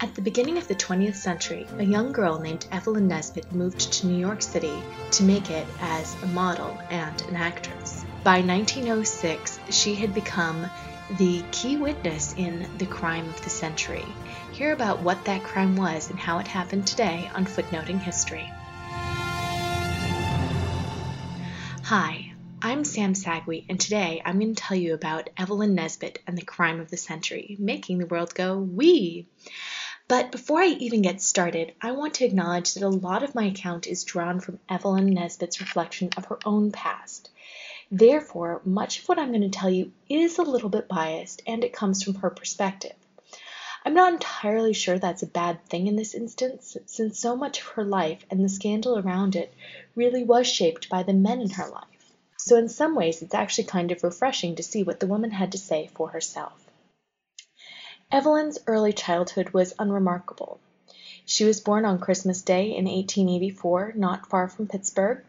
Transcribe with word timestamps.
At 0.00 0.14
the 0.14 0.22
beginning 0.22 0.58
of 0.58 0.68
the 0.68 0.76
20th 0.76 1.16
century, 1.16 1.66
a 1.76 1.82
young 1.82 2.12
girl 2.12 2.38
named 2.38 2.68
Evelyn 2.70 3.08
Nesbit 3.08 3.52
moved 3.52 3.92
to 3.94 4.06
New 4.06 4.16
York 4.16 4.42
City 4.42 4.80
to 5.10 5.24
make 5.24 5.50
it 5.50 5.66
as 5.80 6.14
a 6.22 6.26
model 6.28 6.78
and 6.88 7.20
an 7.22 7.34
actress. 7.34 8.04
By 8.22 8.40
1906, 8.40 9.58
she 9.70 9.96
had 9.96 10.14
become 10.14 10.70
the 11.16 11.42
key 11.50 11.76
witness 11.78 12.32
in 12.36 12.68
the 12.78 12.86
crime 12.86 13.28
of 13.28 13.42
the 13.42 13.50
century. 13.50 14.04
Hear 14.52 14.72
about 14.72 15.02
what 15.02 15.24
that 15.24 15.42
crime 15.42 15.74
was 15.74 16.10
and 16.10 16.18
how 16.18 16.38
it 16.38 16.46
happened 16.46 16.86
today 16.86 17.28
on 17.34 17.44
Footnoting 17.44 17.98
History. 17.98 18.48
Hi, 21.82 22.34
I'm 22.62 22.84
Sam 22.84 23.14
Sagwe, 23.14 23.64
and 23.68 23.80
today 23.80 24.22
I'm 24.24 24.38
going 24.38 24.54
to 24.54 24.62
tell 24.62 24.76
you 24.76 24.94
about 24.94 25.30
Evelyn 25.36 25.74
Nesbit 25.74 26.20
and 26.26 26.36
the 26.36 26.42
crime 26.42 26.80
of 26.80 26.90
the 26.90 26.96
century, 26.96 27.56
making 27.58 27.98
the 27.98 28.06
world 28.06 28.34
go 28.34 28.58
wee. 28.58 29.26
But 30.08 30.32
before 30.32 30.60
I 30.60 30.68
even 30.68 31.02
get 31.02 31.20
started, 31.20 31.74
I 31.82 31.92
want 31.92 32.14
to 32.14 32.24
acknowledge 32.24 32.72
that 32.72 32.82
a 32.82 32.88
lot 32.88 33.22
of 33.22 33.34
my 33.34 33.44
account 33.44 33.86
is 33.86 34.04
drawn 34.04 34.40
from 34.40 34.58
Evelyn 34.66 35.12
Nesbit's 35.12 35.60
reflection 35.60 36.08
of 36.16 36.24
her 36.24 36.38
own 36.46 36.72
past. 36.72 37.28
Therefore, 37.90 38.62
much 38.64 39.00
of 39.00 39.04
what 39.06 39.18
I'm 39.18 39.32
going 39.32 39.42
to 39.42 39.50
tell 39.50 39.68
you 39.68 39.92
is 40.08 40.38
a 40.38 40.42
little 40.42 40.70
bit 40.70 40.88
biased 40.88 41.42
and 41.46 41.62
it 41.62 41.74
comes 41.74 42.02
from 42.02 42.14
her 42.14 42.30
perspective. 42.30 42.94
I'm 43.84 43.92
not 43.92 44.14
entirely 44.14 44.72
sure 44.72 44.98
that's 44.98 45.22
a 45.22 45.26
bad 45.26 45.62
thing 45.66 45.86
in 45.86 45.96
this 45.96 46.14
instance, 46.14 46.74
since 46.86 47.20
so 47.20 47.36
much 47.36 47.60
of 47.60 47.66
her 47.66 47.84
life 47.84 48.24
and 48.30 48.42
the 48.42 48.48
scandal 48.48 48.98
around 48.98 49.36
it 49.36 49.52
really 49.94 50.24
was 50.24 50.46
shaped 50.46 50.88
by 50.88 51.02
the 51.02 51.12
men 51.12 51.42
in 51.42 51.50
her 51.50 51.68
life. 51.68 52.14
So, 52.38 52.56
in 52.56 52.70
some 52.70 52.94
ways, 52.94 53.20
it's 53.20 53.34
actually 53.34 53.64
kind 53.64 53.92
of 53.92 54.02
refreshing 54.02 54.56
to 54.56 54.62
see 54.62 54.82
what 54.82 55.00
the 55.00 55.06
woman 55.06 55.32
had 55.32 55.52
to 55.52 55.58
say 55.58 55.90
for 55.94 56.08
herself. 56.08 56.67
Evelyn's 58.10 58.58
early 58.66 58.94
childhood 58.94 59.50
was 59.50 59.74
unremarkable. 59.78 60.58
She 61.26 61.44
was 61.44 61.60
born 61.60 61.84
on 61.84 61.98
Christmas 61.98 62.40
Day 62.40 62.74
in 62.74 62.86
1884, 62.86 63.92
not 63.96 64.26
far 64.26 64.48
from 64.48 64.66
Pittsburgh. 64.66 65.22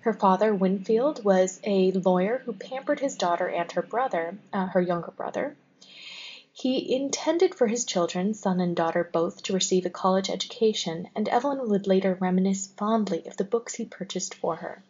Her 0.00 0.14
father, 0.14 0.54
Winfield, 0.54 1.22
was 1.22 1.60
a 1.64 1.92
lawyer 1.92 2.38
who 2.38 2.54
pampered 2.54 3.00
his 3.00 3.16
daughter 3.16 3.46
and 3.46 3.70
her 3.72 3.82
brother, 3.82 4.38
uh, 4.54 4.68
her 4.68 4.80
younger 4.80 5.10
brother. 5.10 5.54
He 6.50 6.94
intended 6.94 7.54
for 7.54 7.66
his 7.66 7.84
children, 7.84 8.32
son 8.32 8.58
and 8.58 8.74
daughter 8.74 9.04
both, 9.04 9.42
to 9.42 9.52
receive 9.52 9.84
a 9.84 9.90
college 9.90 10.30
education, 10.30 11.10
and 11.14 11.28
Evelyn 11.28 11.68
would 11.68 11.86
later 11.86 12.16
reminisce 12.18 12.68
fondly 12.68 13.26
of 13.26 13.36
the 13.36 13.44
books 13.44 13.74
he 13.74 13.84
purchased 13.84 14.34
for 14.34 14.56
her. 14.56 14.82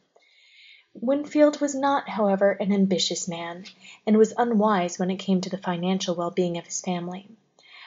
Winfield 1.01 1.61
was 1.61 1.75
not, 1.75 2.09
however, 2.09 2.53
an 2.53 2.73
ambitious 2.73 3.27
man, 3.27 3.65
and 4.07 4.17
was 4.17 4.33
unwise 4.39 4.97
when 4.97 5.11
it 5.11 5.17
came 5.17 5.41
to 5.41 5.51
the 5.51 5.59
financial 5.59 6.15
well 6.15 6.31
being 6.31 6.57
of 6.57 6.67
his 6.67 6.81
family. 6.81 7.29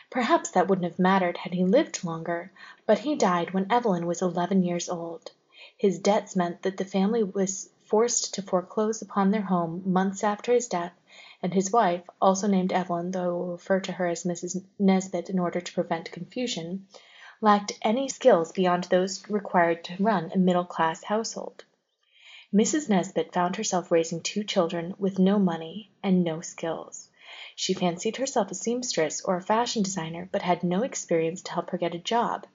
Perhaps 0.09 0.51
that 0.51 0.67
wouldn't 0.67 0.91
have 0.91 0.99
mattered 0.99 1.37
had 1.37 1.53
he 1.53 1.63
lived 1.63 2.03
longer, 2.03 2.51
but 2.85 2.99
he 2.99 3.15
died 3.15 3.51
when 3.51 3.71
Evelyn 3.71 4.05
was 4.07 4.21
eleven 4.21 4.61
years 4.61 4.89
old. 4.89 5.31
His 5.77 5.99
debts 5.99 6.35
meant 6.35 6.63
that 6.63 6.75
the 6.75 6.83
family 6.83 7.23
was 7.23 7.69
forced 7.85 8.33
to 8.33 8.41
foreclose 8.41 9.01
upon 9.01 9.31
their 9.31 9.43
home 9.43 9.83
months 9.85 10.21
after 10.21 10.51
his 10.51 10.67
death, 10.67 10.91
and 11.41 11.53
his 11.53 11.71
wife, 11.71 12.03
also 12.21 12.45
named 12.45 12.73
Evelyn, 12.73 13.11
though 13.11 13.21
I 13.23 13.27
will 13.27 13.51
refer 13.53 13.79
to 13.79 13.93
her 13.93 14.07
as 14.07 14.25
Mrs. 14.25 14.61
Nesbit 14.77 15.29
in 15.29 15.39
order 15.39 15.61
to 15.61 15.73
prevent 15.73 16.11
confusion, 16.11 16.85
lacked 17.39 17.71
any 17.83 18.09
skills 18.09 18.51
beyond 18.51 18.83
those 18.83 19.29
required 19.29 19.85
to 19.85 20.03
run 20.03 20.29
a 20.33 20.37
middle 20.37 20.65
class 20.65 21.05
household. 21.05 21.63
Mrs. 22.53 22.87
Nesbit 22.87 23.33
found 23.33 23.57
herself 23.57 23.91
raising 23.91 24.21
two 24.21 24.41
children 24.41 24.95
with 24.97 25.19
no 25.19 25.37
money 25.37 25.91
and 26.01 26.23
no 26.23 26.39
skills. 26.39 27.09
She 27.57 27.73
fancied 27.73 28.15
herself 28.15 28.49
a 28.49 28.55
seamstress 28.55 29.19
or 29.19 29.35
a 29.35 29.41
fashion 29.41 29.83
designer, 29.83 30.29
but 30.31 30.43
had 30.43 30.63
no 30.63 30.83
experience 30.83 31.41
to 31.41 31.51
help 31.51 31.71
her 31.71 31.77
get 31.77 31.93
a 31.93 31.99
job. 31.99 32.47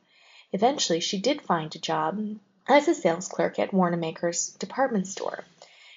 Eventually 0.51 1.01
she 1.01 1.21
did 1.21 1.43
find 1.43 1.77
a 1.77 1.79
job 1.79 2.39
as 2.67 2.89
a 2.89 2.95
sales 2.95 3.29
clerk 3.29 3.59
at 3.59 3.75
Wanamaker's 3.75 4.55
department 4.55 5.09
store. 5.09 5.45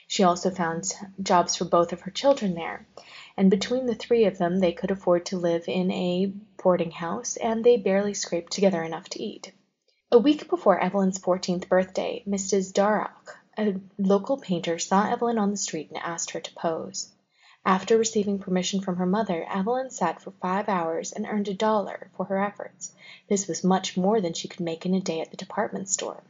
She 0.09 0.23
also 0.23 0.51
found 0.51 0.91
jobs 1.21 1.55
for 1.55 1.63
both 1.63 1.93
of 1.93 2.01
her 2.01 2.11
children 2.11 2.53
there, 2.53 2.85
and 3.37 3.49
between 3.49 3.85
the 3.85 3.95
three 3.95 4.25
of 4.25 4.37
them 4.37 4.59
they 4.59 4.73
could 4.73 4.91
afford 4.91 5.25
to 5.27 5.37
live 5.37 5.69
in 5.69 5.89
a 5.91 6.33
boarding 6.61 6.91
house, 6.91 7.37
and 7.37 7.63
they 7.63 7.77
barely 7.77 8.13
scraped 8.13 8.51
together 8.51 8.83
enough 8.83 9.07
to 9.11 9.23
eat. 9.23 9.53
A 10.11 10.17
week 10.17 10.49
before 10.49 10.79
Evelyn's 10.79 11.17
fourteenth 11.17 11.69
birthday, 11.69 12.23
Mrs. 12.27 12.73
Darrach 12.73 13.37
a 13.57 13.79
local 13.97 14.37
painter 14.37 14.77
saw 14.77 15.09
Evelyn 15.09 15.37
on 15.37 15.51
the 15.51 15.57
street 15.57 15.89
and 15.89 15.97
asked 15.97 16.31
her 16.31 16.39
to 16.39 16.53
pose. 16.55 17.09
After 17.65 17.97
receiving 17.97 18.37
permission 18.37 18.81
from 18.81 18.97
her 18.97 19.05
mother, 19.05 19.43
Evelyn 19.49 19.89
sat 19.89 20.21
for 20.21 20.31
five 20.31 20.69
hours 20.69 21.11
and 21.11 21.25
earned 21.25 21.47
a 21.47 21.53
dollar 21.53 22.11
for 22.15 22.25
her 22.25 22.43
efforts. 22.43 22.91
This 23.27 23.47
was 23.47 23.63
much 23.63 23.97
more 23.97 24.21
than 24.21 24.33
she 24.33 24.47
could 24.47 24.59
make 24.59 24.85
in 24.85 24.93
a 24.93 24.99
day 24.99 25.21
at 25.21 25.31
the 25.31 25.37
department 25.37 25.89
store. 25.89 26.21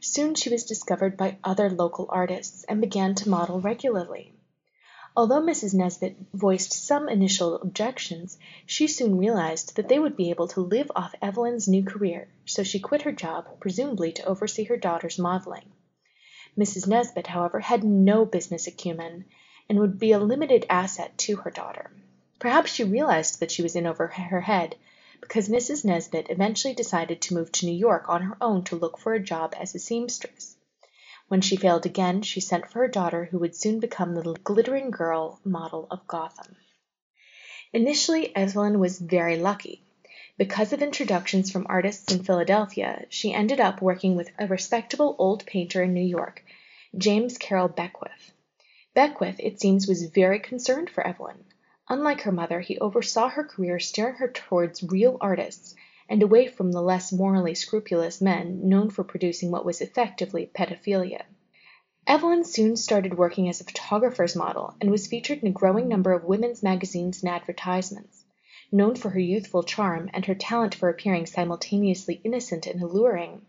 Soon 0.00 0.34
she 0.34 0.50
was 0.50 0.64
discovered 0.64 1.16
by 1.16 1.38
other 1.42 1.70
local 1.70 2.06
artists 2.08 2.62
and 2.64 2.80
began 2.80 3.14
to 3.16 3.28
model 3.28 3.60
regularly. 3.60 4.32
Although 5.16 5.40
Mrs. 5.40 5.74
Nesbit 5.74 6.16
voiced 6.32 6.72
some 6.72 7.08
initial 7.08 7.54
objections, 7.56 8.36
she 8.66 8.86
soon 8.86 9.16
realized 9.16 9.76
that 9.76 9.88
they 9.88 9.98
would 9.98 10.16
be 10.16 10.30
able 10.30 10.48
to 10.48 10.60
live 10.60 10.92
off 10.94 11.14
Evelyn's 11.22 11.68
new 11.68 11.84
career, 11.84 12.28
so 12.44 12.62
she 12.62 12.80
quit 12.80 13.02
her 13.02 13.12
job, 13.12 13.60
presumably 13.60 14.12
to 14.12 14.24
oversee 14.24 14.64
her 14.64 14.76
daughter's 14.76 15.18
modeling. 15.18 15.70
Mrs. 16.56 16.86
Nesbit, 16.86 17.26
however, 17.26 17.60
had 17.60 17.82
no 17.82 18.24
business 18.24 18.66
acumen, 18.66 19.24
and 19.68 19.78
would 19.78 19.98
be 19.98 20.12
a 20.12 20.18
limited 20.18 20.66
asset 20.70 21.16
to 21.18 21.36
her 21.36 21.50
daughter. 21.50 21.90
Perhaps 22.38 22.72
she 22.72 22.84
realized 22.84 23.40
that 23.40 23.50
she 23.50 23.62
was 23.62 23.74
in 23.74 23.86
over 23.86 24.06
her 24.06 24.40
head, 24.40 24.76
because 25.20 25.48
Mrs. 25.48 25.84
Nesbit 25.84 26.28
eventually 26.28 26.74
decided 26.74 27.20
to 27.22 27.34
move 27.34 27.50
to 27.52 27.66
New 27.66 27.72
York 27.72 28.08
on 28.08 28.22
her 28.22 28.36
own 28.40 28.62
to 28.64 28.76
look 28.76 28.98
for 28.98 29.14
a 29.14 29.20
job 29.20 29.54
as 29.58 29.74
a 29.74 29.78
seamstress. 29.78 30.56
When 31.28 31.40
she 31.40 31.56
failed 31.56 31.86
again, 31.86 32.22
she 32.22 32.40
sent 32.40 32.70
for 32.70 32.80
her 32.80 32.88
daughter 32.88 33.24
who 33.24 33.38
would 33.38 33.56
soon 33.56 33.80
become 33.80 34.14
the 34.14 34.38
glittering 34.44 34.90
girl 34.90 35.40
model 35.44 35.86
of 35.90 36.06
Gotham. 36.06 36.56
Initially 37.72 38.36
Evelyn 38.36 38.78
was 38.78 38.98
very 38.98 39.38
lucky. 39.38 39.83
Because 40.36 40.72
of 40.72 40.82
introductions 40.82 41.52
from 41.52 41.66
artists 41.68 42.12
in 42.12 42.24
Philadelphia, 42.24 43.06
she 43.08 43.32
ended 43.32 43.60
up 43.60 43.80
working 43.80 44.16
with 44.16 44.32
a 44.36 44.48
respectable 44.48 45.14
old 45.16 45.46
painter 45.46 45.84
in 45.84 45.94
New 45.94 46.00
York, 46.00 46.44
James 46.98 47.38
Carroll 47.38 47.68
Beckwith. 47.68 48.32
Beckwith, 48.94 49.36
it 49.38 49.60
seems, 49.60 49.86
was 49.86 50.06
very 50.06 50.40
concerned 50.40 50.90
for 50.90 51.06
Evelyn. 51.06 51.44
Unlike 51.88 52.22
her 52.22 52.32
mother, 52.32 52.58
he 52.58 52.78
oversaw 52.78 53.28
her 53.28 53.44
career 53.44 53.78
steering 53.78 54.16
her 54.16 54.26
towards 54.26 54.82
real 54.82 55.18
artists, 55.20 55.76
and 56.08 56.20
away 56.20 56.48
from 56.48 56.72
the 56.72 56.82
less 56.82 57.12
morally 57.12 57.54
scrupulous 57.54 58.20
men 58.20 58.68
known 58.68 58.90
for 58.90 59.04
producing 59.04 59.52
what 59.52 59.64
was 59.64 59.80
effectively 59.80 60.50
pedophilia. 60.52 61.22
Evelyn 62.08 62.42
soon 62.42 62.76
started 62.76 63.16
working 63.16 63.48
as 63.48 63.60
a 63.60 63.64
photographer's 63.64 64.34
model, 64.34 64.74
and 64.80 64.90
was 64.90 65.06
featured 65.06 65.38
in 65.42 65.48
a 65.48 65.52
growing 65.52 65.86
number 65.86 66.12
of 66.12 66.24
women's 66.24 66.62
magazines 66.62 67.22
and 67.22 67.32
advertisements. 67.32 68.13
Known 68.74 68.96
for 68.96 69.10
her 69.10 69.20
youthful 69.20 69.62
charm 69.62 70.10
and 70.12 70.26
her 70.26 70.34
talent 70.34 70.74
for 70.74 70.88
appearing 70.88 71.26
simultaneously 71.26 72.20
innocent 72.24 72.66
and 72.66 72.82
alluring, 72.82 73.46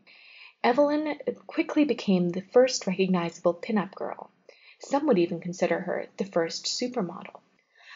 Evelyn 0.64 1.18
quickly 1.48 1.84
became 1.84 2.30
the 2.30 2.44
first 2.44 2.86
recognizable 2.86 3.56
pin-up 3.56 3.96
girl. 3.96 4.30
Some 4.78 5.08
would 5.08 5.18
even 5.18 5.40
consider 5.40 5.80
her 5.80 6.06
the 6.18 6.26
first 6.26 6.68
supermodel. 6.68 7.40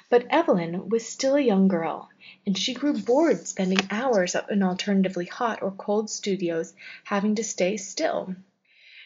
But 0.09 0.25
Evelyn 0.31 0.89
was 0.89 1.07
still 1.07 1.35
a 1.35 1.39
young 1.41 1.67
girl, 1.67 2.09
and 2.47 2.57
she 2.57 2.73
grew 2.73 2.97
bored 2.97 3.47
spending 3.47 3.87
hours 3.91 4.35
in 4.49 4.63
alternatively 4.63 5.25
hot 5.25 5.61
or 5.61 5.69
cold 5.69 6.09
studios 6.09 6.73
having 7.03 7.35
to 7.35 7.43
stay 7.43 7.77
still. 7.77 8.33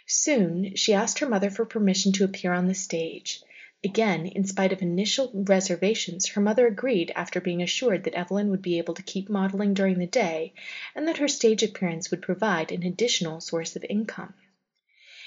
Soon 0.05 0.77
she 0.77 0.93
asked 0.93 1.19
her 1.19 1.27
mother 1.27 1.49
for 1.49 1.65
permission 1.65 2.13
to 2.13 2.23
appear 2.23 2.53
on 2.53 2.67
the 2.67 2.73
stage. 2.73 3.43
Again, 3.85 4.27
in 4.27 4.45
spite 4.45 4.71
of 4.71 4.81
initial 4.81 5.29
reservations, 5.33 6.27
her 6.27 6.41
mother 6.41 6.67
agreed 6.67 7.11
after 7.17 7.41
being 7.41 7.61
assured 7.61 8.05
that 8.05 8.13
Evelyn 8.13 8.49
would 8.49 8.61
be 8.61 8.77
able 8.77 8.93
to 8.93 9.03
keep 9.03 9.29
modeling 9.29 9.73
during 9.73 9.99
the 9.99 10.07
day 10.07 10.53
and 10.95 11.05
that 11.07 11.17
her 11.17 11.27
stage 11.27 11.63
appearance 11.63 12.09
would 12.09 12.21
provide 12.21 12.71
an 12.71 12.83
additional 12.83 13.41
source 13.41 13.75
of 13.75 13.83
income. 13.89 14.33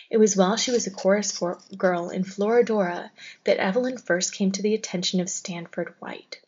It 0.09 0.17
was 0.17 0.37
while 0.37 0.57
she 0.57 0.71
was 0.71 0.87
a 0.87 0.91
chorus 0.91 1.39
girl 1.77 2.09
in 2.09 2.25
Florodora 2.25 3.11
that 3.45 3.59
Evelyn 3.59 3.99
first 3.99 4.33
came 4.33 4.53
to 4.53 4.63
the 4.63 4.73
attention 4.73 5.21
of 5.21 5.29
Stanford 5.29 5.95
White. 5.99 6.41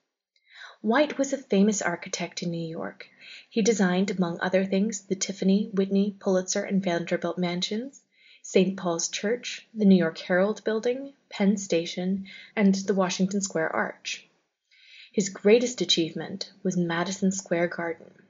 White 0.80 1.18
was 1.18 1.34
a 1.34 1.38
famous 1.38 1.82
architect 1.82 2.42
in 2.42 2.50
New 2.50 2.68
York. 2.68 3.06
He 3.50 3.60
designed, 3.60 4.12
among 4.12 4.40
other 4.40 4.64
things, 4.64 5.02
the 5.02 5.16
Tiffany, 5.16 5.68
Whitney, 5.74 6.16
Pulitzer, 6.20 6.62
and 6.62 6.82
Vanderbilt 6.82 7.36
mansions. 7.36 8.00
St. 8.42 8.78
Paul's 8.78 9.08
Church, 9.08 9.66
the 9.74 9.84
New 9.84 9.96
York 9.96 10.16
Herald 10.18 10.64
Building, 10.64 11.12
Penn 11.30 11.56
Station, 11.56 12.26
and 12.56 12.74
the 12.74 12.94
Washington 12.94 13.40
Square 13.40 13.74
Arch. 13.74 14.28
His 15.12 15.28
greatest 15.28 15.80
achievement 15.80 16.52
was 16.62 16.76
Madison 16.76 17.32
Square 17.32 17.68
Garden. 17.68 18.22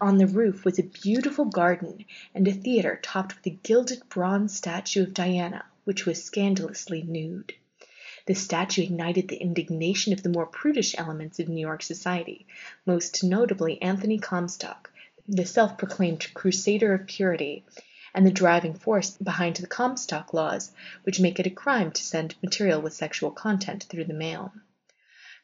On 0.00 0.18
the 0.18 0.26
roof 0.26 0.64
was 0.64 0.78
a 0.78 0.82
beautiful 0.82 1.46
garden 1.46 2.04
and 2.34 2.46
a 2.46 2.52
theater 2.52 3.00
topped 3.02 3.36
with 3.36 3.46
a 3.46 3.58
gilded 3.62 4.08
bronze 4.08 4.56
statue 4.56 5.04
of 5.04 5.14
Diana, 5.14 5.64
which 5.84 6.04
was 6.04 6.22
scandalously 6.22 7.02
nude. 7.02 7.54
The 8.26 8.34
statue 8.34 8.82
ignited 8.82 9.28
the 9.28 9.36
indignation 9.36 10.12
of 10.12 10.22
the 10.22 10.28
more 10.28 10.46
prudish 10.46 10.94
elements 10.98 11.38
of 11.38 11.48
New 11.48 11.60
York 11.60 11.82
society, 11.82 12.46
most 12.84 13.22
notably 13.22 13.80
Anthony 13.80 14.18
Comstock, 14.18 14.90
the 15.28 15.46
self 15.46 15.78
proclaimed 15.78 16.34
crusader 16.34 16.92
of 16.92 17.06
purity, 17.06 17.64
and 18.16 18.26
the 18.26 18.30
driving 18.32 18.72
force 18.72 19.10
behind 19.18 19.56
the 19.56 19.66
Comstock 19.66 20.32
laws, 20.32 20.72
which 21.02 21.20
make 21.20 21.38
it 21.38 21.46
a 21.46 21.50
crime 21.50 21.92
to 21.92 22.02
send 22.02 22.34
material 22.42 22.80
with 22.80 22.94
sexual 22.94 23.30
content 23.30 23.84
through 23.84 24.06
the 24.06 24.14
mail. 24.14 24.54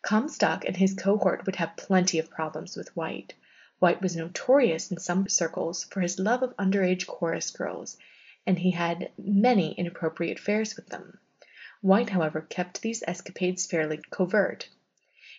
Comstock 0.01 0.65
and 0.65 0.79
his 0.79 0.95
cohort 0.95 1.45
would 1.45 1.57
have 1.57 1.77
plenty 1.77 2.19
of 2.19 2.31
problems 2.31 2.75
with 2.75 2.97
White. 2.97 3.35
White 3.79 4.01
was 4.01 4.17
notorious 4.17 4.91
in 4.91 4.97
some 4.97 5.29
circles 5.29 5.85
for 5.85 6.01
his 6.01 6.19
love 6.19 6.43
of 6.43 6.57
underage 6.57 7.07
chorus 7.07 7.51
girls, 7.51 7.99
and 8.47 8.59
he 8.59 8.71
had 8.71 9.11
many 9.19 9.73
inappropriate 9.73 10.39
affairs 10.39 10.75
with 10.75 10.87
them. 10.87 11.19
White, 11.83 12.09
however, 12.09 12.41
kept 12.41 12.81
these 12.81 13.03
escapades 13.07 13.67
fairly 13.67 14.01
covert. 14.11 14.69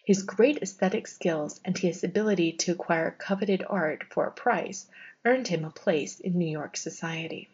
His 0.06 0.22
great 0.22 0.62
aesthetic 0.62 1.08
skills 1.08 1.60
and 1.66 1.78
his 1.78 2.04
ability 2.04 2.52
to 2.54 2.74
acquire 2.74 3.10
coveted 3.10 3.64
art 3.68 4.04
for 4.12 4.28
a 4.28 4.32
price 4.32 4.86
earned 5.26 5.48
him 5.48 5.64
a 5.64 5.70
place 5.70 6.20
in 6.20 6.38
New 6.38 6.50
York 6.50 6.76
society. 6.76 7.50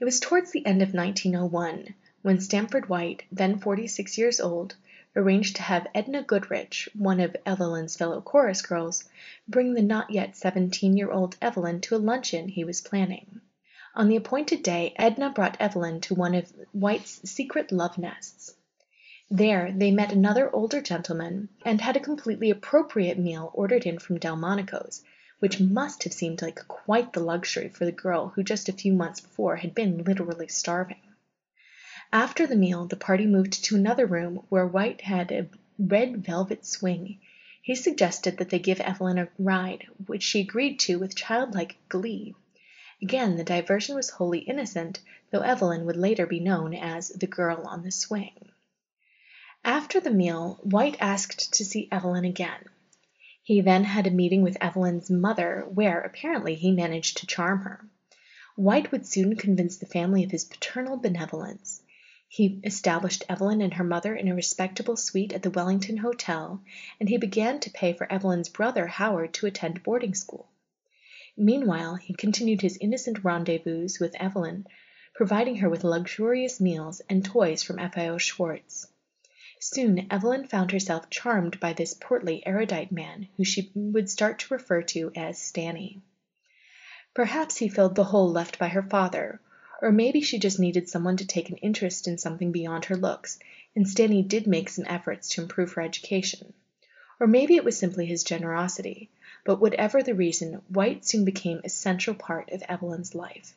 It 0.00 0.04
was 0.04 0.18
towards 0.18 0.50
the 0.50 0.64
end 0.64 0.82
of 0.82 0.94
1901 0.94 1.94
when 2.22 2.40
Stanford 2.40 2.88
White, 2.88 3.22
then 3.30 3.58
forty 3.58 3.86
six 3.86 4.16
years 4.16 4.40
old, 4.40 4.74
arranged 5.14 5.56
to 5.56 5.62
have 5.62 5.86
Edna 5.94 6.22
Goodrich, 6.22 6.88
one 6.94 7.20
of 7.20 7.36
Evelyn's 7.44 7.96
fellow 7.96 8.22
chorus 8.22 8.62
girls, 8.62 9.04
bring 9.46 9.74
the 9.74 9.82
not 9.82 10.10
yet 10.10 10.36
seventeen 10.36 10.96
year 10.96 11.10
old 11.10 11.36
Evelyn 11.42 11.82
to 11.82 11.96
a 11.96 11.98
luncheon 11.98 12.48
he 12.48 12.64
was 12.64 12.80
planning. 12.80 13.42
On 13.94 14.08
the 14.08 14.16
appointed 14.16 14.62
day 14.62 14.94
Edna 14.96 15.28
brought 15.28 15.60
Evelyn 15.60 16.00
to 16.00 16.14
one 16.14 16.34
of 16.34 16.50
White's 16.72 17.30
secret 17.30 17.70
love 17.72 17.98
nests. 17.98 18.54
There 19.30 19.70
they 19.70 19.90
met 19.90 20.12
another 20.12 20.50
older 20.50 20.80
gentleman 20.80 21.50
and 21.62 21.80
had 21.80 21.98
a 21.98 22.00
completely 22.00 22.48
appropriate 22.48 23.18
meal 23.18 23.50
ordered 23.52 23.84
in 23.84 23.98
from 23.98 24.18
Delmonico's 24.18 25.04
which 25.44 25.60
must 25.60 26.04
have 26.04 26.12
seemed 26.14 26.40
like 26.40 26.66
quite 26.68 27.12
the 27.12 27.20
luxury 27.20 27.68
for 27.68 27.84
the 27.84 27.92
girl 27.92 28.28
who 28.28 28.42
just 28.42 28.70
a 28.70 28.72
few 28.72 28.94
months 28.94 29.20
before 29.20 29.56
had 29.56 29.74
been 29.74 30.02
literally 30.02 30.48
starving. 30.48 31.02
After 32.10 32.46
the 32.46 32.56
meal 32.56 32.86
the 32.86 32.96
party 32.96 33.26
moved 33.26 33.62
to 33.64 33.76
another 33.76 34.06
room 34.06 34.36
where 34.48 34.66
White 34.66 35.02
had 35.02 35.30
a 35.30 35.46
red 35.78 36.24
velvet 36.24 36.64
swing. 36.64 37.18
He 37.60 37.74
suggested 37.74 38.38
that 38.38 38.48
they 38.48 38.58
give 38.58 38.80
Evelyn 38.80 39.18
a 39.18 39.28
ride, 39.38 39.86
which 40.06 40.22
she 40.22 40.40
agreed 40.40 40.78
to 40.78 40.98
with 40.98 41.14
childlike 41.14 41.76
glee. 41.90 42.34
Again 43.02 43.36
the 43.36 43.44
diversion 43.44 43.94
was 43.96 44.08
wholly 44.08 44.38
innocent, 44.38 45.00
though 45.30 45.40
Evelyn 45.40 45.84
would 45.84 45.98
later 45.98 46.24
be 46.26 46.40
known 46.40 46.72
as 46.72 47.10
the 47.10 47.26
girl 47.26 47.66
on 47.66 47.82
the 47.82 47.92
swing. 47.92 48.48
After 49.62 50.00
the 50.00 50.10
meal 50.10 50.58
White 50.62 50.96
asked 51.00 51.52
to 51.52 51.66
see 51.66 51.86
Evelyn 51.92 52.24
again. 52.24 52.64
He 53.46 53.60
then 53.60 53.84
had 53.84 54.06
a 54.06 54.10
meeting 54.10 54.40
with 54.40 54.56
Evelyn's 54.58 55.10
mother, 55.10 55.66
where, 55.68 56.00
apparently, 56.00 56.54
he 56.54 56.70
managed 56.70 57.18
to 57.18 57.26
charm 57.26 57.58
her. 57.58 57.84
White 58.56 58.90
would 58.90 59.04
soon 59.06 59.36
convince 59.36 59.76
the 59.76 59.84
family 59.84 60.24
of 60.24 60.30
his 60.30 60.46
paternal 60.46 60.96
benevolence. 60.96 61.82
He 62.26 62.58
established 62.64 63.22
Evelyn 63.28 63.60
and 63.60 63.74
her 63.74 63.84
mother 63.84 64.14
in 64.16 64.28
a 64.28 64.34
respectable 64.34 64.96
suite 64.96 65.34
at 65.34 65.42
the 65.42 65.50
Wellington 65.50 65.98
Hotel, 65.98 66.62
and 66.98 67.06
he 67.10 67.18
began 67.18 67.60
to 67.60 67.70
pay 67.70 67.92
for 67.92 68.10
Evelyn's 68.10 68.48
brother 68.48 68.86
Howard 68.86 69.34
to 69.34 69.46
attend 69.46 69.82
boarding 69.82 70.14
school. 70.14 70.48
Meanwhile 71.36 71.96
he 71.96 72.14
continued 72.14 72.62
his 72.62 72.78
innocent 72.80 73.24
rendezvous 73.24 73.88
with 74.00 74.16
Evelyn, 74.18 74.66
providing 75.14 75.56
her 75.56 75.68
with 75.68 75.84
luxurious 75.84 76.62
meals 76.62 77.02
and 77.10 77.22
toys 77.22 77.62
from 77.62 77.78
F.A.O. 77.78 78.16
Schwarz. 78.16 78.86
Soon 79.66 80.06
Evelyn 80.12 80.46
found 80.46 80.72
herself 80.72 81.08
charmed 81.08 81.58
by 81.58 81.72
this 81.72 81.94
portly, 81.94 82.46
erudite 82.46 82.92
man 82.92 83.28
whom 83.34 83.44
she 83.44 83.72
would 83.74 84.10
start 84.10 84.40
to 84.40 84.52
refer 84.52 84.82
to 84.82 85.10
as 85.16 85.40
Stanny. 85.40 86.02
Perhaps 87.14 87.56
he 87.56 87.68
filled 87.68 87.94
the 87.94 88.04
hole 88.04 88.30
left 88.30 88.58
by 88.58 88.68
her 88.68 88.82
father, 88.82 89.40
or 89.80 89.90
maybe 89.90 90.20
she 90.20 90.38
just 90.38 90.60
needed 90.60 90.90
someone 90.90 91.16
to 91.16 91.26
take 91.26 91.48
an 91.48 91.56
interest 91.56 92.06
in 92.06 92.18
something 92.18 92.52
beyond 92.52 92.84
her 92.84 92.96
looks, 92.96 93.38
and 93.74 93.88
Stanny 93.88 94.22
did 94.22 94.46
make 94.46 94.68
some 94.68 94.84
efforts 94.86 95.30
to 95.30 95.42
improve 95.42 95.72
her 95.72 95.82
education. 95.82 96.52
Or 97.18 97.26
maybe 97.26 97.56
it 97.56 97.64
was 97.64 97.78
simply 97.78 98.04
his 98.04 98.22
generosity, 98.22 99.08
but 99.46 99.62
whatever 99.62 100.02
the 100.02 100.14
reason, 100.14 100.60
White 100.68 101.06
soon 101.06 101.24
became 101.24 101.62
a 101.64 101.70
central 101.70 102.14
part 102.14 102.52
of 102.52 102.62
Evelyn's 102.68 103.14
life. 103.14 103.54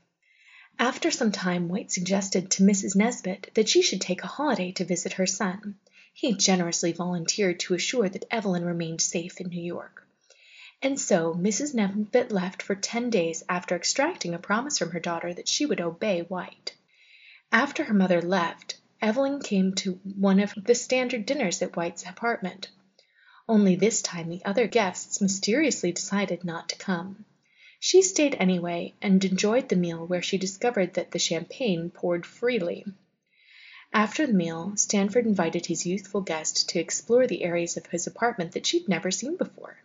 After 0.80 1.12
some 1.12 1.34
time 1.34 1.68
White 1.68 1.92
suggested 1.92 2.50
to 2.52 2.64
Mrs. 2.64 2.96
Nesbit 2.96 3.52
that 3.56 3.68
she 3.68 3.82
should 3.82 4.00
take 4.00 4.24
a 4.24 4.28
holiday 4.28 4.72
to 4.72 4.86
visit 4.86 5.14
her 5.14 5.26
son. 5.26 5.76
He 6.20 6.34
generously 6.34 6.94
volunteered 6.94 7.60
to 7.60 7.76
assure 7.76 8.10
that 8.10 8.26
Evelyn 8.32 8.66
remained 8.66 9.02
safe 9.02 9.40
in 9.40 9.50
New 9.50 9.62
York. 9.62 10.04
And 10.82 11.00
so 11.00 11.36
Mrs. 11.36 11.76
Nesbit 11.76 12.32
left 12.32 12.64
for 12.64 12.74
ten 12.74 13.12
days 13.12 13.44
after 13.48 13.76
extracting 13.76 14.34
a 14.34 14.40
promise 14.40 14.80
from 14.80 14.90
her 14.94 15.00
daughter 15.00 15.32
that 15.32 15.48
she 15.48 15.68
would 15.68 15.80
obey 15.80 16.22
White. 16.22 16.74
After 17.52 17.84
her 17.84 17.94
mother 17.94 18.20
left, 18.20 18.80
Evelyn 19.00 19.42
came 19.42 19.76
to 19.76 20.00
one 20.18 20.40
of 20.40 20.56
the 20.56 20.74
standard 20.74 21.28
dinners 21.28 21.62
at 21.62 21.76
White's 21.76 22.04
apartment. 22.04 22.70
Only 23.48 23.76
this 23.76 24.02
time 24.02 24.28
the 24.28 24.44
other 24.44 24.66
guests 24.66 25.22
mysteriously 25.22 25.92
decided 25.92 26.44
not 26.44 26.70
to 26.70 26.78
come. 26.78 27.26
She 27.80 28.02
stayed 28.02 28.34
anyway 28.40 28.96
and 29.04 29.24
enjoyed 29.24 29.70
the 29.70 29.76
meal 29.76 30.04
where 30.04 30.24
she 30.24 30.40
discovered 30.40 30.96
that 30.96 31.12
the 31.12 31.20
champagne 31.20 31.92
poured 31.92 32.26
freely. 32.26 32.86
After 33.94 34.28
the 34.28 34.34
meal 34.34 34.74
Stanford 34.76 35.26
invited 35.26 35.66
his 35.66 35.86
youthful 35.86 36.22
guest 36.22 36.70
to 36.70 36.80
explore 36.80 37.26
the 37.26 37.44
areas 37.44 37.78
of 37.78 37.86
his 37.86 38.06
apartment 38.06 38.52
that 38.52 38.66
she'd 38.66 38.90
never 38.90 39.12
seen 39.12 39.38
before. 39.38 39.78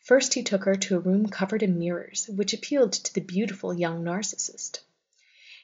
First 0.00 0.34
he 0.34 0.42
took 0.42 0.64
her 0.64 0.74
to 0.74 0.96
a 0.96 1.00
room 1.00 1.28
covered 1.28 1.62
in 1.62 1.78
mirrors, 1.78 2.28
which 2.28 2.52
appealed 2.52 2.92
to 2.92 3.14
the 3.14 3.20
beautiful 3.20 3.72
young 3.72 4.02
Narcissist. 4.04 4.80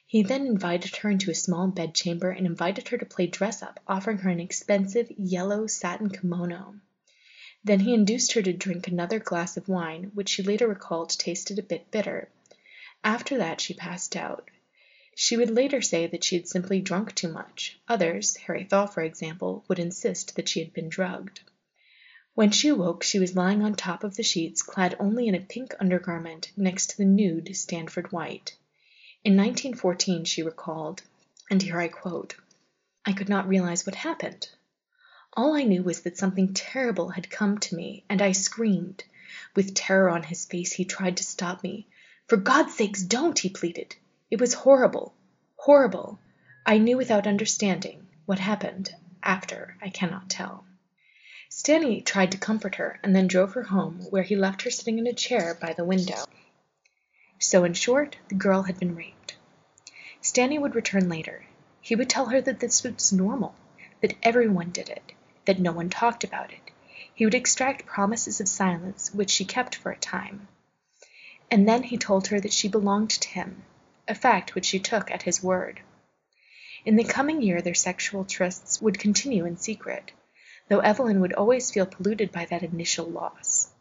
He 0.07 0.23
then 0.23 0.47
invited 0.47 0.95
her 0.97 1.09
into 1.09 1.29
a 1.29 1.35
small 1.35 1.67
bedchamber 1.67 2.31
and 2.31 2.45
invited 2.45 2.87
her 2.87 2.97
to 2.97 3.05
play 3.05 3.27
dress 3.27 3.61
up, 3.61 3.79
offering 3.87 4.17
her 4.19 4.29
an 4.29 4.39
expensive 4.39 5.11
yellow 5.17 5.67
satin 5.67 6.09
kimono. 6.09 6.75
Then 7.63 7.81
he 7.81 7.93
induced 7.93 8.33
her 8.33 8.41
to 8.41 8.51
drink 8.51 8.87
another 8.87 9.19
glass 9.19 9.57
of 9.57 9.69
wine, 9.69 10.11
which 10.13 10.29
she 10.29 10.41
later 10.41 10.67
recalled 10.67 11.11
tasted 11.11 11.59
a 11.59 11.63
bit 11.63 11.91
bitter. 11.91 12.29
After 13.03 13.37
that 13.37 13.61
she 13.61 13.73
passed 13.73 14.15
out. 14.15 14.49
She 15.13 15.35
would 15.35 15.49
later 15.51 15.81
say 15.81 16.07
that 16.07 16.23
she 16.23 16.37
had 16.37 16.47
simply 16.47 16.79
drunk 16.79 17.13
too 17.13 17.27
much; 17.27 17.77
others 17.85 18.37
Harry 18.37 18.63
Thaw, 18.63 18.85
for 18.85 19.03
example 19.03 19.65
would 19.67 19.77
insist 19.77 20.37
that 20.37 20.47
she 20.47 20.61
had 20.61 20.71
been 20.71 20.87
drugged. 20.87 21.41
When 22.33 22.49
she 22.49 22.69
awoke 22.69 23.03
she 23.03 23.19
was 23.19 23.35
lying 23.35 23.61
on 23.61 23.75
top 23.75 24.05
of 24.05 24.15
the 24.15 24.23
sheets 24.23 24.61
clad 24.63 24.95
only 25.01 25.27
in 25.27 25.35
a 25.35 25.41
pink 25.41 25.75
undergarment 25.81 26.53
next 26.55 26.91
to 26.91 26.97
the 26.97 27.03
nude 27.03 27.53
Stanford 27.57 28.13
White. 28.13 28.55
In 29.25 29.35
1914 29.35 30.23
she 30.23 30.43
recalled, 30.43 31.01
and 31.49 31.61
here 31.61 31.77
I 31.77 31.89
quote: 31.89 32.37
"I 33.05 33.11
could 33.11 33.27
not 33.27 33.49
realize 33.49 33.85
what 33.85 33.95
happened. 33.95 34.47
All 35.33 35.53
I 35.55 35.63
knew 35.63 35.83
was 35.83 36.03
that 36.03 36.17
something 36.17 36.53
terrible 36.53 37.09
had 37.09 37.29
come 37.29 37.57
to 37.57 37.75
me, 37.75 38.05
and 38.07 38.21
I 38.21 38.31
screamed. 38.31 39.03
With 39.57 39.73
terror 39.75 40.09
on 40.09 40.23
his 40.23 40.45
face 40.45 40.71
he 40.71 40.85
tried 40.85 41.17
to 41.17 41.25
stop 41.25 41.63
me. 41.63 41.85
'For 42.27 42.37
God's 42.37 42.75
sake 42.75 42.95
don't!' 43.09 43.39
he 43.39 43.49
pleaded. 43.49 43.97
It 44.31 44.39
was 44.39 44.53
horrible 44.53 45.13
horrible. 45.65 46.17
I 46.65 46.79
knew 46.79 46.97
without 46.97 47.27
understanding. 47.27 48.07
What 48.25 48.39
happened 48.39 48.95
after 49.21 49.77
I 49.79 49.89
cannot 49.89 50.27
tell." 50.27 50.65
Stanny 51.49 52.01
tried 52.01 52.31
to 52.31 52.39
comfort 52.39 52.75
her, 52.75 52.99
and 53.03 53.15
then 53.15 53.27
drove 53.27 53.53
her 53.53 53.61
home, 53.61 53.99
where 54.09 54.23
he 54.23 54.35
left 54.35 54.63
her 54.63 54.71
sitting 54.71 54.97
in 54.97 55.05
a 55.05 55.13
chair 55.13 55.53
by 55.53 55.73
the 55.73 55.83
window. 55.83 56.25
So 57.37 57.63
in 57.63 57.75
short 57.75 58.17
the 58.27 58.33
girl 58.33 58.63
had 58.63 58.79
been 58.79 58.95
raped. 58.95 59.35
Stanny 60.19 60.57
would 60.57 60.73
return 60.73 61.09
later. 61.09 61.45
He 61.79 61.95
would 61.95 62.09
tell 62.09 62.25
her 62.25 62.41
that 62.41 62.59
this 62.59 62.81
was 62.81 63.13
normal, 63.13 63.53
that 64.01 64.15
everyone 64.23 64.71
did 64.71 64.89
it, 64.89 65.11
that 65.45 65.59
no 65.59 65.73
one 65.73 65.91
talked 65.91 66.23
about 66.23 66.51
it. 66.51 66.71
He 67.13 67.23
would 67.23 67.35
extract 67.35 67.85
promises 67.85 68.41
of 68.41 68.49
silence, 68.49 69.13
which 69.13 69.29
she 69.29 69.45
kept 69.45 69.75
for 69.75 69.91
a 69.91 69.97
time. 69.97 70.47
And 71.51 71.69
then 71.69 71.83
he 71.83 71.99
told 71.99 72.29
her 72.29 72.39
that 72.39 72.53
she 72.53 72.67
belonged 72.67 73.11
to 73.11 73.29
him 73.29 73.63
a 74.11 74.15
fact 74.15 74.53
which 74.53 74.65
she 74.65 74.77
took 74.77 75.09
at 75.09 75.23
his 75.23 75.41
word. 75.41 75.79
In 76.83 76.97
the 76.97 77.03
coming 77.05 77.41
year 77.41 77.61
their 77.61 77.73
sexual 77.73 78.25
trysts 78.25 78.81
would 78.81 78.99
continue 78.99 79.45
in 79.45 79.55
secret, 79.55 80.11
though 80.67 80.81
Evelyn 80.81 81.21
would 81.21 81.31
always 81.31 81.71
feel 81.71 81.85
polluted 81.85 82.29
by 82.29 82.43
that 82.43 82.61
initial 82.61 83.05
loss. 83.05 83.71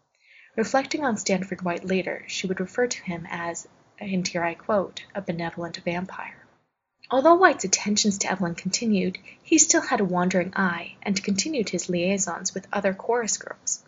Reflecting 0.57 1.05
on 1.05 1.17
Stanford 1.17 1.63
White 1.63 1.85
later, 1.85 2.25
she 2.29 2.47
would 2.47 2.61
refer 2.61 2.87
to 2.87 3.03
him 3.03 3.27
as, 3.29 3.67
and 3.99 4.27
here 4.27 4.45
I 4.45 4.55
quote, 4.55 5.03
a 5.17 5.21
benevolent 5.21 5.79
vampire. 5.79 6.47
Although 7.11 7.35
White's 7.35 7.65
attentions 7.65 8.19
to 8.19 8.31
Evelyn 8.31 8.55
continued, 8.55 9.19
he 9.43 9.59
still 9.59 9.81
had 9.81 9.99
a 9.99 10.05
wandering 10.05 10.53
eye, 10.55 10.95
and 11.03 11.25
continued 11.25 11.71
his 11.71 11.89
liaisons 11.89 12.55
with 12.55 12.69
other 12.73 12.95
chorus 12.95 13.37
girls. 13.37 13.83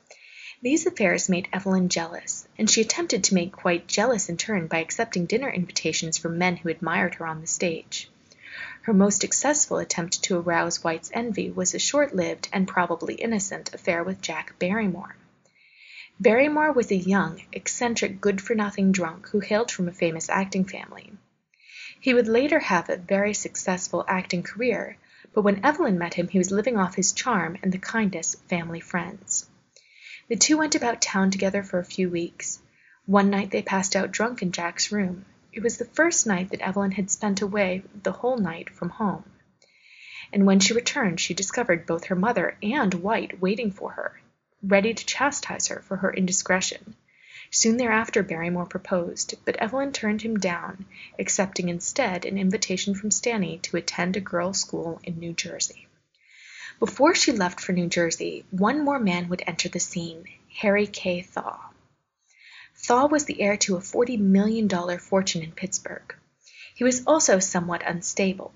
These 0.60 0.86
affairs 0.86 1.28
made 1.28 1.48
Evelyn 1.52 1.88
jealous, 1.88 2.41
and 2.58 2.68
she 2.68 2.80
attempted 2.80 3.24
to 3.24 3.34
make 3.34 3.64
White 3.64 3.86
jealous 3.86 4.28
in 4.28 4.36
turn 4.36 4.66
by 4.66 4.78
accepting 4.78 5.26
dinner 5.26 5.48
invitations 5.48 6.18
from 6.18 6.38
men 6.38 6.56
who 6.56 6.68
admired 6.68 7.14
her 7.16 7.26
on 7.26 7.40
the 7.40 7.46
stage. 7.46 8.10
Her 8.82 8.92
most 8.92 9.20
successful 9.20 9.78
attempt 9.78 10.24
to 10.24 10.38
arouse 10.38 10.82
White's 10.82 11.10
envy 11.14 11.50
was 11.50 11.74
a 11.74 11.78
short-lived 11.78 12.48
and 12.52 12.66
probably 12.68 13.14
innocent 13.14 13.72
affair 13.72 14.02
with 14.02 14.20
Jack 14.20 14.58
Barrymore. 14.58 15.16
Barrymore 16.20 16.72
was 16.72 16.90
a 16.90 16.96
young, 16.96 17.42
eccentric, 17.52 18.20
good-for-nothing 18.20 18.92
drunk 18.92 19.28
who 19.28 19.40
hailed 19.40 19.70
from 19.70 19.88
a 19.88 19.92
famous 19.92 20.28
acting 20.28 20.64
family. 20.64 21.12
He 22.00 22.12
would 22.12 22.28
later 22.28 22.58
have 22.58 22.90
a 22.90 22.96
very 22.96 23.34
successful 23.34 24.04
acting 24.08 24.42
career, 24.42 24.96
but 25.32 25.42
when 25.42 25.64
Evelyn 25.64 25.98
met 25.98 26.14
him 26.14 26.28
he 26.28 26.38
was 26.38 26.50
living 26.50 26.76
off 26.76 26.96
his 26.96 27.12
charm 27.12 27.56
and 27.62 27.72
the 27.72 27.78
kindness 27.78 28.34
of 28.34 28.40
family 28.40 28.80
friends. 28.80 29.48
The 30.28 30.36
two 30.36 30.56
went 30.56 30.74
about 30.74 31.02
town 31.02 31.30
together 31.30 31.62
for 31.62 31.78
a 31.78 31.84
few 31.84 32.08
weeks. 32.08 32.60
One 33.06 33.30
night 33.30 33.50
they 33.50 33.62
passed 33.62 33.96
out 33.96 34.12
drunk 34.12 34.40
in 34.40 34.52
Jack's 34.52 34.92
room. 34.92 35.24
It 35.52 35.62
was 35.62 35.78
the 35.78 35.84
first 35.84 36.26
night 36.26 36.50
that 36.50 36.60
Evelyn 36.60 36.92
had 36.92 37.10
spent 37.10 37.42
away 37.42 37.82
the 38.02 38.12
whole 38.12 38.38
night 38.38 38.70
from 38.70 38.90
home. 38.90 39.24
And 40.32 40.46
when 40.46 40.60
she 40.60 40.72
returned 40.72 41.20
she 41.20 41.34
discovered 41.34 41.86
both 41.86 42.04
her 42.04 42.14
mother 42.14 42.56
and 42.62 42.94
White 42.94 43.40
waiting 43.40 43.70
for 43.70 43.92
her, 43.92 44.20
ready 44.62 44.94
to 44.94 45.04
chastise 45.04 45.66
her 45.66 45.80
for 45.80 45.96
her 45.96 46.14
indiscretion. 46.14 46.94
Soon 47.50 47.76
thereafter 47.76 48.22
Barrymore 48.22 48.64
proposed, 48.64 49.34
but 49.44 49.56
Evelyn 49.56 49.92
turned 49.92 50.22
him 50.22 50.38
down, 50.38 50.86
accepting 51.18 51.68
instead 51.68 52.24
an 52.24 52.38
invitation 52.38 52.94
from 52.94 53.10
Stanny 53.10 53.58
to 53.58 53.76
attend 53.76 54.16
a 54.16 54.20
girls' 54.20 54.60
school 54.60 55.00
in 55.04 55.18
New 55.18 55.34
Jersey. 55.34 55.86
Before 56.84 57.14
she 57.14 57.30
left 57.30 57.60
for 57.60 57.70
New 57.70 57.86
Jersey, 57.86 58.44
one 58.50 58.84
more 58.84 58.98
man 58.98 59.28
would 59.28 59.44
enter 59.46 59.68
the 59.68 59.78
scene, 59.78 60.24
Harry 60.56 60.88
K. 60.88 61.22
Thaw. 61.22 61.70
Thaw 62.74 63.06
was 63.06 63.24
the 63.24 63.40
heir 63.40 63.56
to 63.58 63.76
a 63.76 63.80
forty 63.80 64.16
million 64.16 64.66
dollar 64.66 64.98
fortune 64.98 65.44
in 65.44 65.52
Pittsburgh. 65.52 66.12
He 66.74 66.82
was 66.82 67.04
also 67.06 67.38
somewhat 67.38 67.86
unstable, 67.86 68.52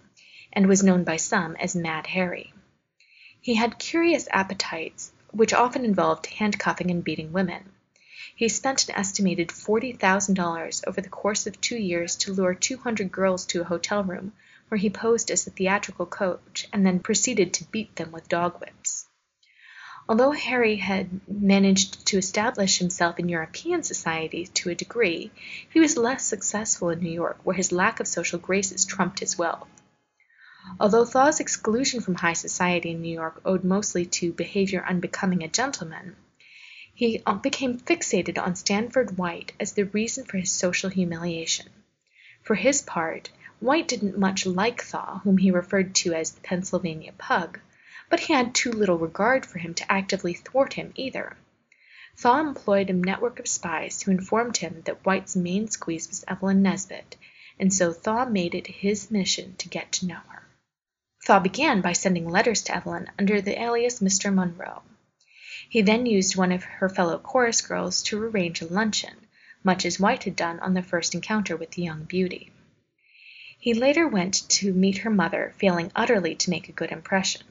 and 0.53 0.67
was 0.67 0.83
known 0.83 1.05
by 1.05 1.19
some 1.19 1.55
as 1.55 1.77
Mad 1.77 2.09
Harry. 2.09 2.53
He 3.41 3.55
had 3.55 3.79
curious 3.79 4.27
appetites, 4.33 5.13
which 5.31 5.55
often 5.55 5.85
involved 5.85 6.27
handcuffing 6.27 6.91
and 6.91 7.05
beating 7.05 7.33
women. 7.33 7.71
He 8.35 8.49
spent 8.49 8.89
an 8.89 8.97
estimated 8.97 9.53
forty 9.53 9.93
thousand 9.93 10.35
dollars 10.35 10.83
over 10.85 11.01
the 11.01 11.09
course 11.09 11.47
of 11.47 11.61
two 11.61 11.79
years 11.79 12.17
to 12.17 12.33
lure 12.33 12.55
two 12.55 12.79
hundred 12.79 13.13
girls 13.13 13.47
to 13.47 13.61
a 13.61 13.65
hotel 13.65 14.03
room, 14.03 14.33
where 14.69 14.79
he 14.79 14.91
posed 14.91 15.31
as 15.31 15.47
a 15.47 15.51
theatrical 15.51 16.07
coach, 16.07 16.69
and 16.73 16.85
then 16.85 17.01
proceeded 17.01 17.55
to 17.55 17.71
beat 17.71 17.95
them 17.97 18.13
with 18.13 18.29
dog 18.29 18.61
whips. 18.61 19.07
Although 20.09 20.31
Harry 20.33 20.77
had 20.77 21.21
managed 21.29 22.07
to 22.07 22.19
establish 22.19 22.79
himself 22.79 23.19
in 23.19 23.29
European 23.29 23.83
society 23.83 24.47
to 24.47 24.71
a 24.71 24.75
degree, 24.75 25.33
he 25.69 25.81
was 25.81 25.97
less 25.97 26.25
successful 26.25 26.91
in 26.91 27.01
New 27.01 27.11
York, 27.11 27.39
where 27.43 27.57
his 27.57 27.73
lack 27.73 27.99
of 27.99 28.07
social 28.07 28.39
graces 28.39 28.85
trumped 28.85 29.19
his 29.19 29.37
wealth. 29.37 29.69
Although 30.79 31.05
Thaw's 31.05 31.41
exclusion 31.41 32.01
from 32.01 32.17
high 32.17 32.35
society 32.35 32.91
in 32.91 33.03
New 33.03 33.13
York 33.13 33.41
owed 33.45 33.65
mostly 33.65 34.05
to 34.07 34.33
behavior 34.33 34.85
unbecoming 34.89 35.43
a 35.43 35.49
gentleman, 35.49 36.17
he 36.95 37.23
uh, 37.27 37.35
became 37.35 37.79
fixated 37.79 38.39
on 38.39 38.57
Stanford 38.57 39.19
White 39.19 39.53
as 39.61 39.73
the 39.73 39.85
reason 39.85 40.25
for 40.25 40.39
his 40.39 40.51
social 40.51 40.89
humiliation. 40.89 41.69
For 42.43 42.55
his 42.55 42.81
part, 42.81 43.31
White 43.61 43.89
didn't 43.89 44.19
much 44.19 44.45
like 44.47 44.83
Thaw, 44.83 45.21
whom 45.25 45.39
he 45.39 45.51
referred 45.51 45.95
to 45.97 46.13
as 46.13 46.31
the 46.31 46.41
Pennsylvania 46.41 47.13
Pug 47.17 47.59
but 48.09 48.21
he 48.21 48.33
had 48.33 48.55
too 48.55 48.71
little 48.71 48.99
regard 48.99 49.45
for 49.45 49.59
him 49.59 49.75
to 49.75 49.93
actively 49.93 50.33
thwart 50.33 50.75
him 50.75 50.93
either. 50.95 51.37
Thaw 52.17 52.39
employed 52.39 52.89
a 52.89 52.93
network 52.93 53.41
of 53.41 53.49
spies 53.49 54.01
who 54.03 54.13
informed 54.13 54.59
him 54.59 54.83
that 54.85 55.05
White's 55.05 55.35
main 55.35 55.69
squeeze 55.69 56.07
was 56.07 56.25
Evelyn 56.29 56.63
Nesbit, 56.63 57.17
and 57.59 57.75
so 57.75 57.93
Thaw 57.93 58.27
made 58.27 58.55
it 58.55 58.69
his 58.69 59.11
mission 59.11 59.57
to 59.57 59.69
get 59.69 59.91
to 59.93 60.07
know 60.07 60.21
her. 60.29 60.45
Thaw 61.25 61.41
began 61.41 61.81
by 61.81 61.95
sending 61.95 62.29
letters 62.29 62.63
to 62.63 62.77
Evelyn 62.77 63.11
under 63.19 63.41
the 63.41 63.61
alias 63.61 63.99
Mr. 63.99 64.33
Monroe. 64.33 64.83
He 65.69 65.83
then 65.83 66.07
used 66.07 66.37
one 66.37 66.53
of 66.53 66.63
her 66.63 66.89
fellow 66.89 67.19
chorus 67.19 67.61
girls 67.61 68.03
to 68.05 68.23
arrange 68.23 68.63
a 68.63 68.67
luncheon, 68.67 69.17
much 69.65 69.85
as 69.85 69.99
White 69.99 70.23
had 70.23 70.37
done 70.37 70.61
on 70.61 70.75
their 70.75 70.83
first 70.85 71.13
encounter 71.13 71.57
with 71.57 71.73
the 71.73 71.83
young 71.83 72.05
beauty. 72.05 72.53
He 73.59 73.75
later 73.75 74.07
went 74.07 74.49
to 74.51 74.73
meet 74.73 74.99
her 74.99 75.11
mother, 75.11 75.55
failing 75.59 75.91
utterly 75.97 76.35
to 76.35 76.51
make 76.51 76.69
a 76.69 76.73
good 76.73 76.93
impression. 76.93 77.43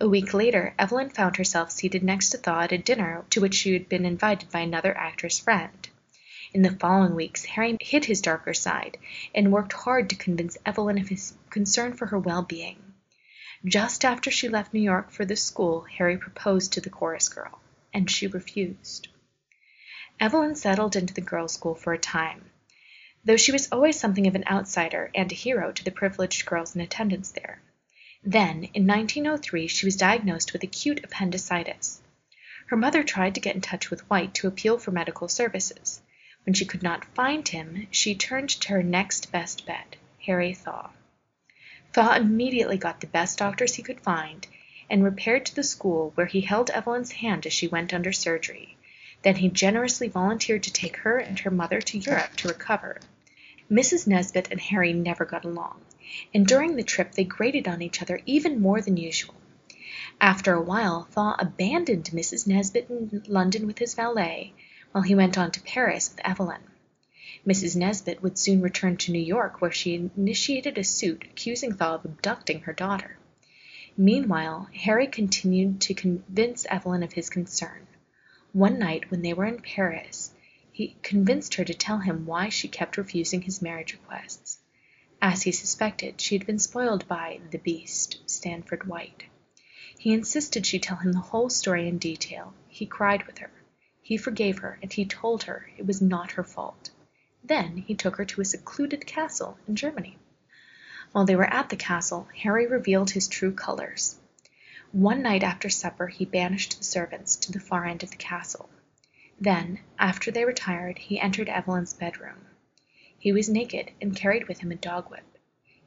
A 0.00 0.08
week 0.08 0.34
later 0.34 0.74
Evelyn 0.78 1.10
found 1.10 1.36
herself 1.36 1.70
seated 1.70 2.02
next 2.02 2.30
to 2.30 2.38
Thaw 2.38 2.62
at 2.62 2.72
a 2.72 2.78
dinner 2.78 3.24
to 3.30 3.40
which 3.40 3.54
she 3.54 3.72
had 3.72 3.88
been 3.88 4.06
invited 4.06 4.50
by 4.50 4.60
another 4.60 4.96
actress 4.96 5.38
friend. 5.38 5.88
In 6.52 6.62
the 6.62 6.70
following 6.76 7.14
weeks 7.14 7.44
Harry 7.44 7.76
hid 7.80 8.04
his 8.04 8.20
darker 8.20 8.54
side, 8.54 8.96
and 9.34 9.52
worked 9.52 9.72
hard 9.72 10.08
to 10.10 10.16
convince 10.16 10.56
Evelyn 10.64 10.98
of 10.98 11.08
his 11.08 11.34
concern 11.50 11.94
for 11.94 12.06
her 12.06 12.18
well 12.18 12.42
being. 12.42 12.94
Just 13.64 14.04
after 14.04 14.30
she 14.30 14.48
left 14.48 14.72
New 14.72 14.80
York 14.80 15.10
for 15.10 15.24
the 15.24 15.36
school 15.36 15.82
Harry 15.98 16.16
proposed 16.16 16.72
to 16.72 16.80
the 16.80 16.90
chorus 16.90 17.28
girl, 17.28 17.60
and 17.92 18.10
she 18.10 18.26
refused. 18.26 19.08
Evelyn 20.20 20.54
settled 20.54 20.96
into 20.96 21.14
the 21.14 21.20
girls' 21.20 21.54
school 21.54 21.74
for 21.74 21.92
a 21.92 21.98
time, 21.98 22.50
though 23.26 23.36
she 23.36 23.52
was 23.52 23.68
always 23.72 23.98
something 23.98 24.26
of 24.26 24.34
an 24.34 24.44
outsider 24.50 25.10
and 25.14 25.32
a 25.32 25.34
hero 25.34 25.72
to 25.72 25.82
the 25.82 25.90
privileged 25.90 26.44
girls 26.44 26.74
in 26.74 26.80
attendance 26.82 27.30
there. 27.30 27.58
Then, 28.22 28.64
in 28.74 28.86
1903, 28.86 29.66
she 29.66 29.86
was 29.86 29.96
diagnosed 29.96 30.52
with 30.52 30.62
acute 30.62 31.02
appendicitis. 31.02 32.00
Her 32.66 32.76
mother 32.76 33.02
tried 33.02 33.34
to 33.34 33.40
get 33.40 33.54
in 33.54 33.60
touch 33.60 33.90
with 33.90 34.08
White 34.10 34.34
to 34.34 34.46
appeal 34.48 34.78
for 34.78 34.90
medical 34.90 35.28
services. 35.28 36.00
When 36.44 36.54
she 36.54 36.66
could 36.66 36.82
not 36.82 37.04
find 37.14 37.46
him, 37.48 37.86
she 37.90 38.14
turned 38.14 38.50
to 38.50 38.68
her 38.72 38.82
next 38.82 39.32
best 39.32 39.64
bet, 39.64 39.96
Harry 40.26 40.52
Thaw. 40.52 40.90
Thaw 41.94 42.16
immediately 42.16 42.76
got 42.76 43.00
the 43.00 43.06
best 43.06 43.38
doctors 43.38 43.74
he 43.74 43.82
could 43.82 44.00
find, 44.00 44.46
and 44.90 45.02
repaired 45.02 45.46
to 45.46 45.54
the 45.54 45.62
school 45.62 46.12
where 46.14 46.26
he 46.26 46.42
held 46.42 46.70
Evelyn's 46.70 47.12
hand 47.12 47.46
as 47.46 47.52
she 47.52 47.68
went 47.68 47.94
under 47.94 48.12
surgery. 48.12 48.76
Then 49.22 49.36
he 49.36 49.48
generously 49.48 50.08
volunteered 50.08 50.62
to 50.64 50.72
take 50.72 50.98
her 50.98 51.18
and 51.18 51.38
her 51.38 51.50
mother 51.50 51.80
to 51.80 51.98
Europe 51.98 52.36
to 52.36 52.48
recover. 52.48 53.00
Mrs. 53.70 54.06
Nesbit 54.06 54.48
and 54.50 54.60
Harry 54.60 54.92
never 54.92 55.24
got 55.24 55.44
along 55.44 55.80
and 56.34 56.46
during 56.46 56.76
the 56.76 56.82
trip 56.82 57.12
they 57.12 57.24
grated 57.24 57.66
on 57.66 57.80
each 57.80 58.02
other 58.02 58.20
even 58.26 58.60
more 58.60 58.80
than 58.80 58.96
usual. 58.96 59.34
After 60.20 60.52
a 60.52 60.60
while 60.60 61.04
Thaw 61.10 61.34
abandoned 61.38 62.10
Mrs. 62.12 62.46
Nesbit 62.46 62.90
in 62.90 63.22
London 63.26 63.66
with 63.66 63.78
his 63.78 63.94
valet, 63.94 64.52
while 64.92 65.02
he 65.02 65.14
went 65.14 65.38
on 65.38 65.50
to 65.52 65.62
Paris 65.62 66.10
with 66.10 66.20
Evelyn. 66.26 66.60
Mrs. 67.46 67.74
Nesbit 67.74 68.22
would 68.22 68.38
soon 68.38 68.60
return 68.60 68.96
to 68.98 69.12
New 69.12 69.18
York 69.18 69.60
where 69.60 69.72
she 69.72 70.10
initiated 70.16 70.76
a 70.76 70.84
suit 70.84 71.24
accusing 71.24 71.72
Thaw 71.72 71.94
of 71.94 72.04
abducting 72.04 72.60
her 72.60 72.72
daughter. 72.72 73.16
Meanwhile 73.96 74.68
Harry 74.74 75.06
continued 75.06 75.80
to 75.80 75.94
convince 75.94 76.66
Evelyn 76.66 77.02
of 77.02 77.14
his 77.14 77.30
concern. 77.30 77.86
One 78.52 78.78
night 78.78 79.10
when 79.10 79.22
they 79.22 79.32
were 79.32 79.46
in 79.46 79.60
Paris 79.60 80.32
he 80.74 80.96
convinced 81.04 81.54
her 81.54 81.64
to 81.64 81.72
tell 81.72 81.98
him 81.98 82.26
why 82.26 82.48
she 82.48 82.66
kept 82.66 82.96
refusing 82.96 83.42
his 83.42 83.62
marriage 83.62 83.92
requests. 83.92 84.58
As 85.22 85.42
he 85.42 85.52
suspected, 85.52 86.20
she 86.20 86.36
had 86.36 86.44
been 86.48 86.58
spoiled 86.58 87.06
by 87.06 87.38
"the 87.52 87.58
beast," 87.58 88.18
Stanford 88.26 88.88
White. 88.88 89.22
He 89.96 90.12
insisted 90.12 90.66
she 90.66 90.80
tell 90.80 90.96
him 90.96 91.12
the 91.12 91.20
whole 91.20 91.48
story 91.48 91.86
in 91.86 91.98
detail. 91.98 92.54
He 92.66 92.86
cried 92.86 93.24
with 93.24 93.38
her. 93.38 93.52
He 94.02 94.16
forgave 94.16 94.58
her, 94.58 94.80
and 94.82 94.92
he 94.92 95.04
told 95.04 95.44
her 95.44 95.70
it 95.78 95.86
was 95.86 96.02
not 96.02 96.32
her 96.32 96.42
fault. 96.42 96.90
Then 97.44 97.76
he 97.76 97.94
took 97.94 98.16
her 98.16 98.24
to 98.24 98.40
a 98.40 98.44
secluded 98.44 99.06
castle 99.06 99.56
in 99.68 99.76
Germany. 99.76 100.18
While 101.12 101.24
they 101.24 101.36
were 101.36 101.54
at 101.54 101.68
the 101.68 101.76
castle, 101.76 102.26
Harry 102.42 102.66
revealed 102.66 103.10
his 103.12 103.28
true 103.28 103.52
colors. 103.52 104.16
One 104.90 105.22
night 105.22 105.44
after 105.44 105.70
supper 105.70 106.08
he 106.08 106.24
banished 106.24 106.78
the 106.78 106.84
servants 106.84 107.36
to 107.36 107.52
the 107.52 107.60
far 107.60 107.84
end 107.84 108.02
of 108.02 108.10
the 108.10 108.16
castle. 108.16 108.68
Then, 109.40 109.80
after 109.98 110.30
they 110.30 110.44
retired, 110.44 110.98
he 110.98 111.18
entered 111.18 111.48
Evelyn's 111.48 111.92
bedroom. 111.92 112.46
He 113.18 113.32
was 113.32 113.48
naked 113.48 113.90
and 114.00 114.14
carried 114.14 114.46
with 114.46 114.60
him 114.60 114.70
a 114.70 114.76
dog 114.76 115.10
whip. 115.10 115.38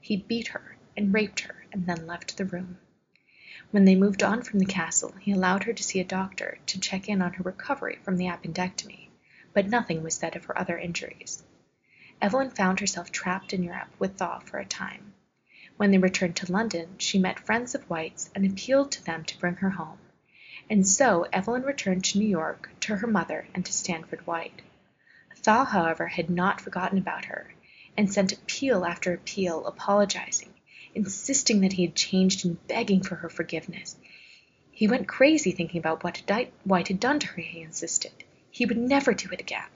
He 0.01 0.18
beat 0.18 0.50
her 0.50 0.75
and 0.98 1.13
raped 1.13 1.42
her 1.42 1.66
and 1.72 1.86
then 1.86 2.08
left 2.08 2.36
the 2.36 2.46
room. 2.46 2.77
When 3.72 3.86
they 3.86 3.96
moved 3.96 4.24
on 4.24 4.42
from 4.42 4.60
the 4.60 4.66
castle 4.66 5.13
he 5.20 5.32
allowed 5.32 5.63
her 5.63 5.74
to 5.74 5.84
see 5.84 6.00
a 6.00 6.06
doctor 6.06 6.58
to 6.66 6.80
check 6.80 7.08
in 7.08 7.22
on 7.22 7.34
her 7.34 7.44
recovery 7.44 8.00
from 8.04 8.18
the 8.18 8.27
appendectomy, 8.27 9.10
but 9.54 9.70
nothing 9.70 10.04
was 10.04 10.16
said 10.16 10.36
of 10.36 10.46
her 10.46 10.58
other 10.58 10.77
injuries. 10.77 11.44
Evelyn 12.22 12.50
found 12.50 12.80
herself 12.80 13.12
trapped 13.12 13.54
in 13.54 13.63
Europe 13.63 13.89
with 14.00 14.18
Thaw 14.18 14.39
for 14.39 14.58
a 14.58 14.66
time. 14.66 15.13
When 15.77 15.92
they 15.92 15.98
returned 15.98 16.36
to 16.38 16.51
London 16.51 16.96
she 16.98 17.20
met 17.20 17.39
friends 17.39 17.75
of 17.75 17.89
White's 17.89 18.30
and 18.36 18.46
appealed 18.46 18.92
to 18.94 19.06
them 19.06 19.24
to 19.25 19.38
bring 19.38 19.56
her 19.56 19.70
home. 19.70 20.00
And 20.69 20.88
so 20.88 21.25
Evelyn 21.31 21.63
returned 21.63 22.03
to 22.05 22.19
New 22.19 22.27
York 22.27 22.69
to 22.81 22.97
her 22.97 23.07
mother 23.07 23.47
and 23.53 23.65
to 23.65 23.71
Stanford 23.71 24.27
White. 24.27 24.62
Thaw, 25.36 25.63
however, 25.63 26.07
had 26.07 26.29
not 26.29 26.59
forgotten 26.59 26.97
about 26.97 27.25
her, 27.25 27.53
and 27.95 28.12
sent 28.12 28.33
appeal 28.33 28.83
after 28.83 29.13
appeal, 29.13 29.65
apologizing, 29.65 30.53
insisting 30.93 31.62
that 31.62 31.74
he 31.74 31.86
had 31.86 31.95
changed 31.95 32.45
and 32.45 32.67
begging 32.67 33.01
for 33.01 33.15
her 33.15 33.29
forgiveness. 33.29 33.95
He 34.71 34.88
went 34.88 35.07
crazy 35.07 35.53
thinking 35.53 35.79
about 35.79 36.03
what 36.03 36.21
White 36.65 36.89
had 36.89 37.00
done 37.00 37.19
to 37.19 37.27
her, 37.27 37.41
he 37.41 37.62
insisted. 37.62 38.12
He 38.51 38.65
would 38.65 38.77
never 38.77 39.13
do 39.13 39.29
it 39.31 39.39
again. 39.39 39.69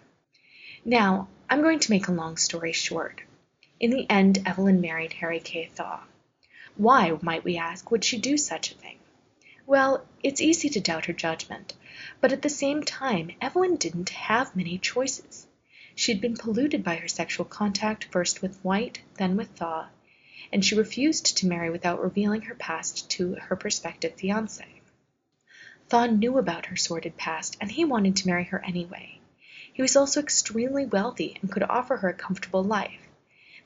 Now, 0.83 1.27
I'm 1.49 1.61
going 1.61 1.79
to 1.79 1.91
make 1.91 2.07
a 2.07 2.11
long 2.11 2.37
story 2.37 2.73
short. 2.73 3.21
In 3.79 3.91
the 3.91 4.09
end 4.09 4.43
Evelyn 4.45 4.81
married 4.81 5.13
Harry 5.13 5.39
K. 5.39 5.69
Thaw. 5.73 6.03
Why, 6.75 7.17
might 7.21 7.43
we 7.43 7.57
ask, 7.57 7.89
would 7.91 8.03
she 8.03 8.17
do 8.17 8.37
such 8.37 8.71
a 8.71 8.75
thing? 8.75 8.97
Well, 9.71 10.03
it's 10.21 10.41
easy 10.41 10.67
to 10.67 10.81
doubt 10.81 11.05
her 11.05 11.13
judgment, 11.13 11.75
but 12.19 12.33
at 12.33 12.41
the 12.41 12.49
same 12.49 12.83
time 12.83 13.31
Evelyn 13.39 13.77
didn't 13.77 14.09
have 14.09 14.53
many 14.53 14.77
choices. 14.77 15.47
She 15.95 16.11
had 16.11 16.19
been 16.19 16.35
polluted 16.35 16.83
by 16.83 16.95
her 16.97 17.07
sexual 17.07 17.45
contact 17.45 18.03
first 18.11 18.41
with 18.41 18.59
White, 18.65 18.99
then 19.13 19.37
with 19.37 19.47
Thaw, 19.51 19.87
and 20.51 20.65
she 20.65 20.75
refused 20.75 21.37
to 21.37 21.47
marry 21.47 21.69
without 21.69 22.03
revealing 22.03 22.41
her 22.41 22.55
past 22.55 23.09
to 23.11 23.35
her 23.35 23.55
prospective 23.55 24.17
fiancé. 24.17 24.65
Thaw 25.87 26.07
knew 26.07 26.37
about 26.37 26.65
her 26.65 26.75
sordid 26.75 27.15
past 27.15 27.55
and 27.61 27.71
he 27.71 27.85
wanted 27.85 28.17
to 28.17 28.27
marry 28.27 28.43
her 28.43 28.61
anyway. 28.65 29.21
He 29.71 29.81
was 29.81 29.95
also 29.95 30.19
extremely 30.19 30.85
wealthy 30.85 31.37
and 31.41 31.49
could 31.49 31.63
offer 31.63 31.95
her 31.95 32.09
a 32.09 32.13
comfortable 32.13 32.65
life. 32.65 33.07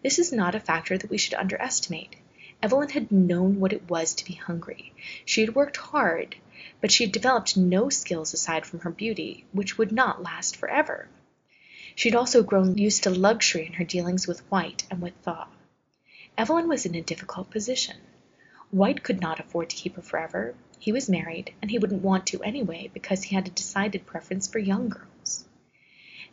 This 0.03 0.19
is 0.19 0.31
not 0.31 0.53
a 0.53 0.59
factor 0.59 0.99
that 0.99 1.09
we 1.09 1.17
should 1.17 1.33
underestimate. 1.33 2.15
Evelyn 2.65 2.89
had 2.89 3.11
known 3.11 3.59
what 3.59 3.73
it 3.73 3.87
was 3.91 4.15
to 4.15 4.25
be 4.25 4.33
hungry. 4.33 4.91
She 5.23 5.41
had 5.41 5.53
worked 5.53 5.77
hard, 5.77 6.35
but 6.81 6.91
she 6.91 7.03
had 7.03 7.13
developed 7.13 7.55
no 7.55 7.89
skills 7.89 8.33
aside 8.33 8.65
from 8.65 8.79
her 8.79 8.89
beauty, 8.89 9.45
which 9.51 9.77
would 9.77 9.91
not 9.91 10.23
last 10.23 10.55
forever. 10.55 11.07
She 11.93 12.09
had 12.09 12.15
also 12.15 12.41
grown 12.41 12.75
used 12.75 13.03
to 13.03 13.11
luxury 13.11 13.67
in 13.67 13.73
her 13.73 13.83
dealings 13.83 14.27
with 14.27 14.39
White 14.49 14.83
and 14.89 14.99
with 14.99 15.13
Thaw. 15.21 15.47
Evelyn 16.39 16.67
was 16.67 16.87
in 16.87 16.95
a 16.95 17.03
difficult 17.03 17.51
position. 17.51 17.97
White 18.71 19.03
could 19.03 19.21
not 19.21 19.39
afford 19.39 19.69
to 19.69 19.75
keep 19.75 19.95
her 19.95 20.01
forever. 20.01 20.55
He 20.79 20.91
was 20.91 21.07
married, 21.07 21.53
and 21.61 21.69
he 21.69 21.77
wouldn't 21.77 22.01
want 22.01 22.25
to 22.25 22.41
anyway 22.41 22.89
because 22.91 23.21
he 23.21 23.35
had 23.35 23.47
a 23.47 23.51
decided 23.51 24.07
preference 24.07 24.47
for 24.47 24.57
young 24.57 24.89
girls. 24.89 25.45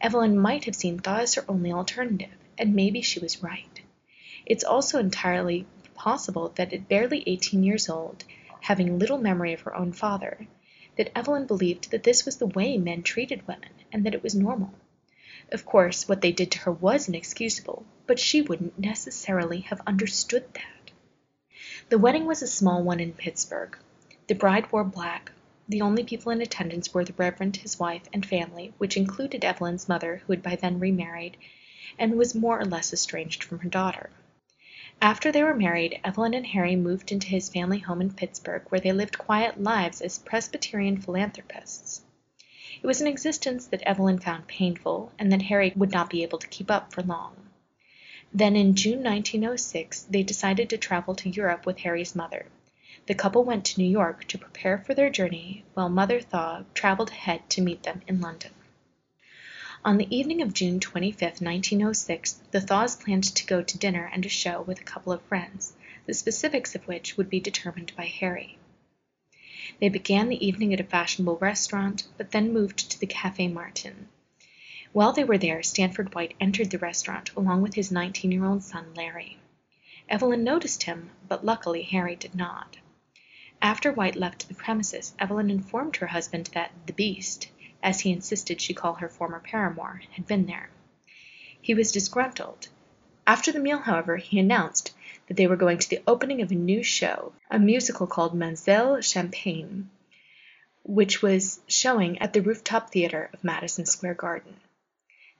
Evelyn 0.00 0.38
might 0.38 0.64
have 0.64 0.76
seen 0.76 0.98
Thaw 0.98 1.18
as 1.18 1.34
her 1.34 1.44
only 1.46 1.70
alternative, 1.70 2.38
and 2.56 2.74
maybe 2.74 3.02
she 3.02 3.20
was 3.20 3.42
right. 3.42 3.82
It's 4.46 4.64
also 4.64 4.98
entirely 4.98 5.66
possible 6.02 6.52
that 6.56 6.73
at 6.73 6.88
barely 6.88 7.23
eighteen 7.28 7.62
years 7.62 7.88
old, 7.88 8.25
having 8.62 8.99
little 8.99 9.18
memory 9.18 9.52
of 9.52 9.61
her 9.61 9.76
own 9.76 9.92
father, 9.92 10.49
that 10.97 11.16
Evelyn 11.16 11.47
believed 11.47 11.92
that 11.92 12.02
this 12.02 12.25
was 12.25 12.38
the 12.38 12.47
way 12.59 12.76
men 12.76 13.04
treated 13.04 13.47
women 13.47 13.71
and 13.92 14.04
that 14.04 14.14
it 14.14 14.23
was 14.23 14.35
normal. 14.35 14.75
Of 15.52 15.64
course, 15.64 16.09
what 16.09 16.21
they 16.21 16.32
did 16.32 16.50
to 16.50 16.59
her 16.59 16.73
was 16.73 17.09
inexcusable, 17.09 17.87
but 18.09 18.18
she 18.18 18.42
wouldn't 18.42 18.80
necessarily 18.80 19.61
have 19.61 19.80
understood 19.87 20.52
that. 20.54 20.90
The 21.88 22.00
wedding 22.00 22.26
was 22.26 22.42
a 22.42 22.49
small 22.49 22.82
one 22.82 22.99
in 22.99 23.12
Pittsburgh. 23.12 23.78
The 24.26 24.35
bride 24.35 24.73
wore 24.73 24.82
black. 24.82 25.30
The 25.68 25.82
only 25.82 26.02
people 26.02 26.32
in 26.32 26.42
attendance 26.42 26.92
were 26.92 27.04
the 27.04 27.14
Reverend, 27.16 27.59
his 27.59 27.78
wife, 27.78 28.02
and 28.12 28.26
family, 28.26 28.75
which 28.78 28.97
included 28.97 29.44
Evelyn's 29.44 29.88
mother, 29.88 30.23
who 30.26 30.32
had 30.32 30.42
by 30.42 30.56
then 30.56 30.80
remarried, 30.80 31.37
and 31.97 32.16
was 32.16 32.35
more 32.35 32.59
or 32.59 32.64
less 32.64 32.92
estranged 32.92 33.44
from 33.44 33.61
her 33.61 33.68
daughter. 33.68 34.11
After 35.00 35.32
they 35.32 35.42
were 35.42 35.54
married, 35.54 36.00
Evelyn 36.04 36.34
and 36.34 36.46
Harry 36.46 36.76
moved 36.76 37.11
into 37.11 37.28
his 37.28 37.49
family 37.49 37.78
home 37.78 38.00
in 38.00 38.12
Pittsburgh, 38.12 38.62
where 38.68 38.80
they 38.80 38.92
lived 38.92 39.16
quiet 39.16 39.62
lives 39.62 40.00
as 40.00 40.18
Presbyterian 40.18 41.00
philanthropists. 41.00 42.02
It 42.82 42.87
was 42.87 43.00
an 43.00 43.06
existence 43.06 43.66
that 43.66 43.82
Evelyn 43.82 44.18
found 44.18 44.49
painful 44.49 45.12
and 45.18 45.30
that 45.32 45.42
Harry 45.42 45.72
would 45.76 45.92
not 45.92 46.11
be 46.11 46.22
able 46.22 46.38
to 46.38 46.49
keep 46.49 46.70
up 46.70 46.92
for 46.92 47.02
long. 47.02 47.37
Then 48.34 48.56
in 48.56 48.75
June 48.75 49.02
1906 49.02 50.02
they 50.11 50.22
decided 50.22 50.70
to 50.70 50.78
travel 50.78 51.14
to 51.16 51.28
Europe 51.28 51.66
with 51.66 51.78
Harry's 51.78 52.16
mother. 52.16 52.46
The 53.06 53.14
couple 53.14 53.44
went 53.44 53.64
to 53.66 53.80
New 53.80 53.88
York 53.88 54.26
to 54.28 54.38
prepare 54.38 54.78
for 54.78 54.94
their 54.94 55.11
journey, 55.11 55.64
while 55.75 55.88
Mother 55.88 56.20
Thaw 56.20 56.64
traveled 56.75 57.11
ahead 57.11 57.49
to 57.50 57.61
meet 57.61 57.82
them 57.82 58.02
in 58.06 58.20
London. 58.20 58.52
On 59.84 59.96
the 59.96 60.16
evening 60.16 60.42
of 60.42 60.54
June 60.54 60.78
25, 60.78 61.20
1906, 61.40 62.40
the 62.52 62.60
Thaws 62.60 62.94
planned 62.94 63.24
to 63.24 63.44
go 63.44 63.62
to 63.62 63.78
dinner 63.78 64.08
and 64.12 64.24
a 64.24 64.28
show 64.28 64.62
with 64.62 64.80
a 64.80 64.84
couple 64.84 65.12
of 65.12 65.22
friends, 65.22 65.72
the 66.06 66.14
specifics 66.14 66.76
of 66.76 66.86
which 66.86 67.16
would 67.16 67.28
be 67.28 67.40
determined 67.40 67.90
by 67.96 68.04
Harry. 68.04 68.58
They 69.80 69.88
began 69.88 70.28
the 70.28 70.46
evening 70.46 70.72
at 70.72 70.78
a 70.78 70.84
fashionable 70.84 71.38
restaurant, 71.38 72.06
but 72.16 72.30
then 72.30 72.52
moved 72.52 72.92
to 72.92 73.00
the 73.00 73.08
Café 73.08 73.52
Martin. 73.52 74.08
While 74.92 75.12
they 75.12 75.24
were 75.24 75.36
there 75.36 75.64
Stanford 75.64 76.14
White 76.14 76.34
entered 76.40 76.71
the 76.71 76.78
restaurant 76.78 77.32
along 77.34 77.62
with 77.62 77.75
his 77.75 77.90
19 77.90 78.30
year 78.30 78.45
old 78.45 78.62
son 78.62 78.95
Larry. 78.95 79.38
Evelyn 80.08 80.45
noticed 80.45 80.84
him, 80.84 81.10
but 81.26 81.45
luckily 81.45 81.82
Harry 81.82 82.14
did 82.14 82.36
not. 82.36 82.76
After 83.60 83.92
White 83.92 84.14
left 84.14 84.47
the 84.47 84.54
premises 84.54 85.12
Evelyn 85.18 85.50
informed 85.50 85.97
her 85.97 86.06
husband 86.06 86.50
that 86.54 86.71
"the 86.86 86.92
beast" 86.92 87.49
as 87.82 88.00
he 88.00 88.12
insisted 88.12 88.60
she 88.60 88.75
call 88.75 88.95
her 88.95 89.08
former 89.08 89.40
paramour, 89.40 90.02
had 90.12 90.26
been 90.26 90.47
there. 90.47 90.71
He 91.60 91.75
was 91.75 91.92
disgruntled. 91.92 92.68
After 93.26 93.52
the 93.52 93.60
meal, 93.60 93.78
however, 93.78 94.16
he 94.16 94.38
announced 94.38 94.92
that 95.28 95.36
they 95.36 95.47
were 95.47 95.56
going 95.56 95.78
to 95.78 95.88
the 95.88 96.02
opening 96.06 96.42
of 96.42 96.50
a 96.50 96.56
new 96.56 96.82
show, 96.82 97.32
a 97.50 97.58
musical 97.58 98.06
called 98.06 98.34
Mam'selle 98.34 99.00
Champagne, 99.00 99.90
which 100.82 101.23
was 101.23 101.60
showing 101.68 102.18
at 102.18 102.32
the 102.32 102.42
Rooftop 102.42 102.90
Theatre 102.90 103.30
of 103.32 103.45
Madison 103.45 103.86
Square 103.86 104.14
Garden. 104.14 104.56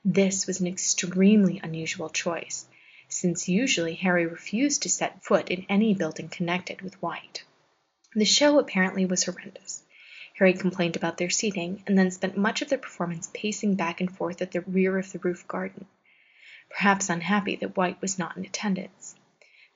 This 0.05 0.47
was 0.47 0.61
an 0.61 0.67
extremely 0.67 1.61
unusual 1.63 2.09
choice, 2.09 2.67
since 3.09 3.49
usually 3.49 3.95
Harry 3.97 4.27
refused 4.27 4.83
to 4.83 4.89
set 4.89 5.25
foot 5.25 5.49
in 5.49 5.67
any 5.69 5.95
building 5.95 6.29
connected 6.29 6.83
with 6.83 7.01
White. 7.03 7.45
The 8.15 8.25
show 8.25 8.59
apparently 8.59 9.07
was 9.07 9.25
horrendous. 9.25 9.82
Harry 10.35 10.55
complained 10.55 10.97
about 10.97 11.19
their 11.19 11.31
seating, 11.31 11.83
and 11.87 11.99
then 11.99 12.11
spent 12.11 12.37
much 12.37 12.63
of 12.63 12.69
the 12.69 12.79
performance 12.79 13.31
pacing 13.35 13.75
back 13.75 14.01
and 14.01 14.17
forth 14.17 14.41
at 14.41 14.51
the 14.53 14.61
rear 14.63 14.99
of 14.99 15.13
the 15.13 15.19
roof 15.19 15.47
garden, 15.47 15.87
perhaps 16.71 17.11
unhappy 17.11 17.57
that 17.57 17.77
White 17.77 18.01
was 18.01 18.19
not 18.19 18.37
in 18.37 18.45
attendance. 18.45 19.15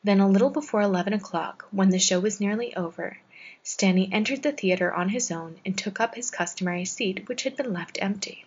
Then 0.02 0.20
a 0.20 0.28
little 0.28 0.50
before 0.50 0.82
eleven 0.82 1.12
o'clock, 1.12 1.66
when 1.70 1.90
the 1.90 1.98
show 1.98 2.20
was 2.20 2.40
nearly 2.40 2.74
over, 2.76 3.18
Stanny 3.62 4.08
entered 4.12 4.42
the 4.42 4.52
theatre 4.52 4.92
on 4.94 5.08
his 5.08 5.30
own 5.30 5.58
and 5.66 5.76
took 5.76 5.98
up 6.00 6.14
his 6.14 6.30
customary 6.30 6.84
seat 6.84 7.28
which 7.28 7.42
had 7.42 7.56
been 7.56 7.72
left 7.72 7.98
empty. 8.00 8.44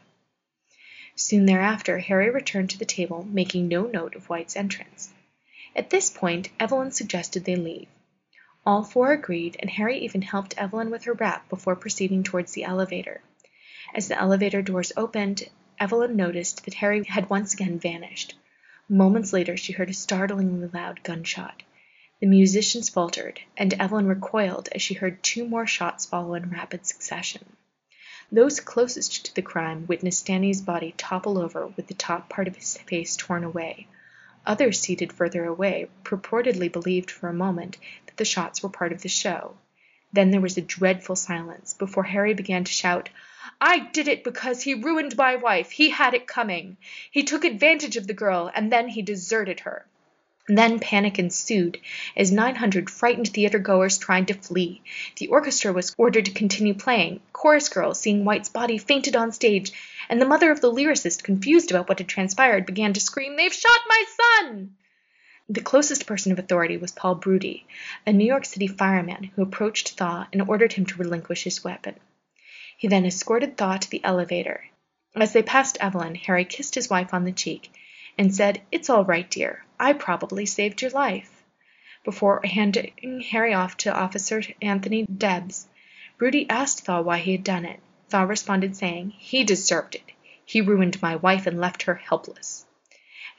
Soon 1.16 1.46
thereafter 1.46 2.00
Harry 2.00 2.30
returned 2.30 2.70
to 2.70 2.78
the 2.78 2.86
table, 2.86 3.28
making 3.30 3.68
no 3.68 3.86
note 3.86 4.16
of 4.16 4.30
White's 4.30 4.56
entrance. 4.56 5.10
At 5.76 5.90
this 5.90 6.10
point 6.10 6.50
Evelyn 6.60 6.92
suggested 6.92 7.44
they 7.44 7.58
leave. 7.58 7.88
All 8.66 8.84
four 8.84 9.14
agreed, 9.14 9.56
and 9.60 9.70
Harry 9.70 10.00
even 10.00 10.22
helped 10.22 10.58
Evelyn 10.58 10.90
with 10.90 11.06
her 11.06 11.14
wrap 11.14 11.48
before 11.48 11.78
proceeding 11.78 12.24
towards 12.24 12.52
the 12.52 12.66
elevator. 12.66 13.22
As 13.96 14.10
the 14.10 14.20
elevator 14.20 14.62
doors 14.62 14.92
opened, 14.98 15.50
Evelyn 15.80 16.18
noticed 16.18 16.66
that 16.66 16.74
Harry 16.74 17.04
had 17.06 17.30
once 17.30 17.54
again 17.54 17.80
vanished. 17.80 18.36
Moments 18.90 19.32
later 19.32 19.56
she 19.56 19.72
heard 19.72 19.90
a 19.90 19.94
startlingly 19.94 20.68
loud 20.74 21.02
gunshot. 21.04 21.64
The 22.20 22.28
musicians 22.28 22.90
faltered, 22.90 23.40
and 23.56 23.74
Evelyn 23.76 24.08
recoiled 24.08 24.68
as 24.74 24.82
she 24.82 24.94
heard 24.94 25.24
two 25.24 25.48
more 25.48 25.66
shots 25.66 26.06
follow 26.06 26.34
in 26.34 26.50
rapid 26.50 26.86
succession. 26.86 27.56
Those 28.30 28.60
closest 28.60 29.28
to 29.28 29.36
the 29.36 29.42
crime 29.42 29.88
witnessed 29.88 30.20
Stanny's 30.20 30.62
body 30.62 30.94
topple 30.98 31.38
over 31.38 31.68
with 31.68 31.88
the 31.88 31.94
top 31.94 32.28
part 32.28 32.50
of 32.50 32.58
his 32.58 32.78
face 32.78 33.16
torn 33.16 33.46
away. 33.46 33.88
Others 34.46 34.82
seated 34.82 35.14
further 35.14 35.46
away 35.46 35.88
purportedly 36.04 36.72
believed 36.72 37.10
for 37.10 37.30
a 37.30 37.34
moment 37.34 37.78
the 38.20 38.26
shots 38.26 38.62
were 38.62 38.70
part 38.70 38.92
of 38.92 39.02
the 39.02 39.10
show. 39.10 39.58
Then 40.14 40.30
there 40.30 40.42
was 40.42 40.58
a 40.58 40.62
dreadful 40.62 41.16
silence 41.16 41.74
before 41.74 42.04
Harry 42.04 42.36
began 42.36 42.64
to 42.64 42.72
shout, 42.72 43.10
I 43.62 43.80
did 43.80 44.08
it 44.08 44.24
because 44.24 44.62
he 44.62 44.74
ruined 44.74 45.18
my 45.18 45.36
wife. 45.36 45.72
He 45.72 45.90
had 45.90 46.14
it 46.14 46.28
coming. 46.28 46.78
He 47.12 47.24
took 47.24 47.44
advantage 47.44 47.98
of 47.98 48.08
the 48.08 48.14
girl, 48.14 48.50
and 48.54 48.72
then 48.72 48.88
he 48.88 49.02
deserted 49.02 49.62
her. 49.62 49.86
Then 50.48 50.80
panic 50.80 51.20
ensued 51.20 51.80
as 52.16 52.32
900 52.32 52.90
frightened 52.90 53.28
theater 53.34 53.60
goers 53.60 53.98
tried 53.98 54.28
to 54.30 54.34
flee. 54.34 54.82
The 55.18 55.28
orchestra 55.28 55.74
was 55.74 55.94
ordered 55.98 56.26
to 56.26 56.32
continue 56.32 56.74
playing. 56.74 57.20
Chorus 57.34 57.70
girls, 57.70 58.00
seeing 58.00 58.26
White's 58.26 58.50
body, 58.50 58.78
fainted 58.78 59.16
on 59.16 59.32
stage, 59.32 59.72
and 60.10 60.22
the 60.22 60.26
mother 60.26 60.52
of 60.52 60.62
the 60.62 60.72
lyricist, 60.72 61.24
confused 61.24 61.70
about 61.70 61.88
what 61.88 62.00
had 62.00 62.08
transpired, 62.08 62.66
began 62.66 62.94
to 62.94 63.00
scream, 63.00 63.36
They've 63.36 63.54
shot 63.54 63.82
my 63.88 64.04
son! 64.42 64.76
The 65.52 65.62
closest 65.62 66.06
person 66.06 66.32
of 66.32 66.38
authority 66.38 66.78
was 66.78 66.92
Paul 66.92 67.16
Brody, 67.16 67.66
a 68.06 68.14
New 68.14 68.24
York 68.24 68.46
City 68.46 68.68
fireman 68.68 69.32
who 69.34 69.42
approached 69.42 69.98
Thaw 69.98 70.28
and 70.32 70.44
ordered 70.44 70.74
him 70.74 70.86
to 70.86 70.98
relinquish 70.98 71.44
his 71.44 71.64
weapon. 71.64 71.96
He 72.78 72.88
then 72.88 73.04
escorted 73.04 73.58
Thaw 73.58 73.78
to 73.78 73.90
the 73.90 74.04
elevator. 74.04 74.66
As 75.16 75.34
they 75.34 75.42
passed 75.42 75.80
Evelyn, 75.82 76.14
Harry 76.14 76.46
kissed 76.46 76.76
his 76.76 76.88
wife 76.88 77.16
on 77.16 77.24
the 77.24 77.32
cheek 77.32 77.72
and 78.16 78.36
said, 78.36 78.62
It's 78.72 78.92
all 78.92 79.04
right, 79.04 79.28
dear. 79.28 79.66
I 79.80 79.94
probably 79.94 80.46
saved 80.46 80.84
your 80.84 80.92
life. 80.92 81.44
Before 82.04 82.42
handing 82.44 83.22
Harry 83.32 83.56
off 83.56 83.76
to 83.78 83.92
Officer 83.92 84.44
Anthony 84.62 85.04
Debs, 85.08 85.68
Brody 86.20 86.48
asked 86.48 86.86
Thaw 86.86 87.02
why 87.02 87.18
he 87.18 87.32
had 87.32 87.44
done 87.44 87.66
it. 87.66 87.80
Thaw 88.10 88.22
responded 88.22 88.76
saying, 88.76 89.16
He 89.18 89.44
deserved 89.44 89.96
it. 89.96 90.12
He 90.46 90.62
ruined 90.62 91.02
my 91.02 91.16
wife 91.16 91.48
and 91.48 91.60
left 91.60 91.82
her 91.84 91.96
helpless. 91.96 92.68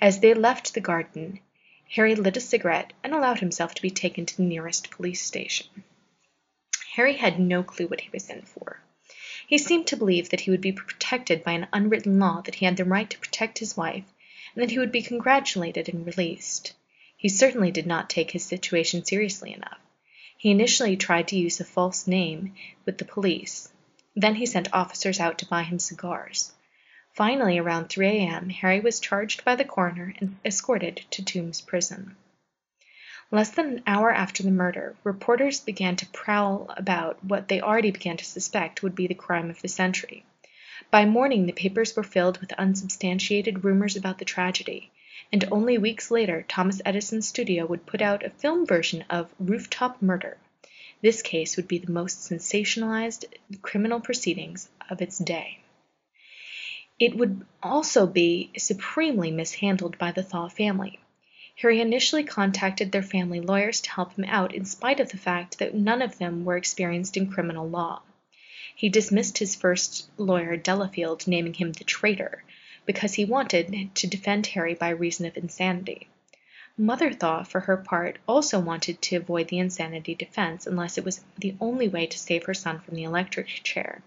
As 0.01 0.19
they 0.19 0.35
left 0.35 0.75
the 0.75 0.81
garden, 0.81 1.39
Harry 1.95 2.15
lit 2.15 2.37
a 2.37 2.41
cigarette 2.41 2.93
and 3.03 3.13
allowed 3.13 3.41
himself 3.41 3.75
to 3.75 3.83
be 3.83 3.91
taken 3.91 4.25
to 4.25 4.37
the 4.37 4.45
nearest 4.45 4.91
police 4.91 5.21
station. 5.21 5.67
Harry 6.95 7.17
had 7.17 7.41
no 7.41 7.65
clue 7.65 7.89
what 7.89 8.01
he 8.01 8.09
was 8.13 8.31
in 8.31 8.43
for. 8.43 8.81
He 9.49 9.59
seemed 9.59 9.89
to 9.89 9.97
believe 9.97 10.29
that 10.29 10.41
he 10.41 10.53
would 10.53 10.61
be 10.61 10.71
protected 10.71 11.43
by 11.43 11.53
an 11.53 11.67
unwritten 11.73 12.21
law 12.21 12.43
that 12.43 12.55
he 12.55 12.65
had 12.65 12.77
the 12.77 12.85
right 12.85 13.11
to 13.11 13.19
protect 13.19 13.59
his 13.59 13.77
wife 13.77 14.05
and 14.55 14.63
that 14.63 14.71
he 14.71 14.79
would 14.79 14.93
be 14.93 15.03
congratulated 15.03 15.89
and 15.89 16.07
released. 16.07 16.75
He 17.17 17.29
certainly 17.29 17.73
did 17.73 17.87
not 17.87 18.09
take 18.09 18.31
his 18.31 18.45
situation 18.45 19.05
seriously 19.05 19.53
enough. 19.53 19.81
He 20.37 20.53
initially 20.53 20.97
tried 20.97 21.27
to 21.29 21.37
use 21.37 21.59
a 21.59 21.65
false 21.65 22.07
name 22.07 22.55
with 22.87 22.99
the 22.99 23.05
police. 23.05 23.69
Then 24.15 24.37
he 24.37 24.47
sent 24.47 24.73
officers 24.73 25.19
out 25.19 25.39
to 25.39 25.47
buy 25.47 25.65
him 25.65 25.81
cigars. 25.81 26.53
Finally, 27.13 27.59
around 27.59 27.89
3 27.89 28.07
a.m., 28.07 28.49
Harry 28.51 28.81
was 28.81 29.01
charged 29.01 29.45
by 29.45 29.57
the 29.57 29.65
coroner 29.65 30.15
and 30.19 30.37
escorted 30.45 31.03
to 31.11 31.25
Tombs 31.25 31.61
prison. 31.61 32.17
Less 33.33 33.51
than 33.51 33.67
an 33.67 33.83
hour 33.87 34.13
after 34.13 34.43
the 34.43 34.51
murder, 34.51 34.97
reporters 35.05 35.61
began 35.61 35.97
to 35.97 36.07
prowl 36.07 36.73
about 36.77 37.25
what 37.25 37.49
they 37.49 37.61
already 37.61 37.91
began 37.91 38.17
to 38.17 38.25
suspect 38.25 38.83
would 38.83 38.95
be 38.95 39.07
the 39.07 39.15
crime 39.15 39.51
of 39.51 39.61
the 39.63 39.69
century. 39.69 40.25
By 40.91 41.05
morning 41.05 41.47
the 41.47 41.53
papers 41.53 41.95
were 41.95 42.03
filled 42.03 42.39
with 42.39 42.53
unsubstantiated 42.55 43.65
rumors 43.65 43.97
about 43.97 44.19
the 44.19 44.25
tragedy, 44.25 44.91
and 45.33 45.45
only 45.53 45.79
weeks 45.79 46.11
later 46.11 46.45
Thomas 46.49 46.81
Edison's 46.85 47.29
studio 47.29 47.67
would 47.67 47.87
put 47.87 48.03
out 48.03 48.25
a 48.25 48.31
film 48.31 48.67
version 48.67 49.05
of 49.09 49.33
Rooftop 49.39 50.03
Murder. 50.03 50.37
This 51.03 51.23
case 51.23 51.57
would 51.57 51.69
be 51.69 51.79
the 51.79 51.93
most 51.93 52.21
sensationalized 52.21 53.27
criminal 53.63 54.01
proceedings 54.01 54.69
of 54.89 55.01
its 55.01 55.19
day. 55.19 55.61
It 57.01 57.17
would 57.17 57.47
also 57.63 58.07
be 58.07 58.51
supremely 58.59 59.31
mishandled 59.31 59.97
by 59.97 60.13
the 60.13 60.23
Thaw 60.23 60.49
family. 60.49 61.01
Harry 61.57 61.81
initially 61.81 62.25
contacted 62.25 62.93
their 62.93 63.03
family 63.03 63.41
lawyers 63.41 63.81
to 63.81 63.91
help 63.91 64.13
him 64.17 64.27
out 64.27 64.55
in 64.55 64.67
spite 64.67 65.01
of 65.01 65.09
the 65.09 65.17
fact 65.17 65.59
that 65.59 65.75
none 65.75 66.03
of 66.03 66.19
them 66.19 66.45
were 66.45 66.59
experienced 66.59 67.17
in 67.17 67.33
criminal 67.33 67.67
law. 67.67 68.03
He 68.77 68.91
dismissed 68.91 69.39
his 69.39 69.55
first 69.57 70.11
lawyer, 70.19 70.59
Delafield, 70.59 71.27
naming 71.27 71.55
him 71.55 71.73
the 71.73 71.85
traitor, 71.85 72.45
because 72.85 73.15
he 73.15 73.25
wanted 73.25 73.95
to 73.95 74.07
defend 74.07 74.49
Harry 74.49 74.75
by 74.75 74.91
reason 74.91 75.25
of 75.25 75.39
insanity. 75.39 76.07
Mother 76.77 77.15
Thaw, 77.15 77.45
for 77.45 77.61
her 77.61 77.79
part, 77.79 78.19
also 78.29 78.61
wanted 78.61 79.01
to 79.01 79.17
avoid 79.17 79.49
the 79.49 79.59
insanity 79.59 80.15
defense 80.15 80.67
unless 80.67 80.99
it 80.99 81.05
was 81.07 81.25
the 81.39 81.55
only 81.63 81.89
way 81.89 82.07
to 82.07 82.19
save 82.19 82.45
her 82.45 82.53
son 82.53 82.79
from 82.79 82.95
the 82.95 83.05
electric 83.05 83.47
chair. 83.47 84.03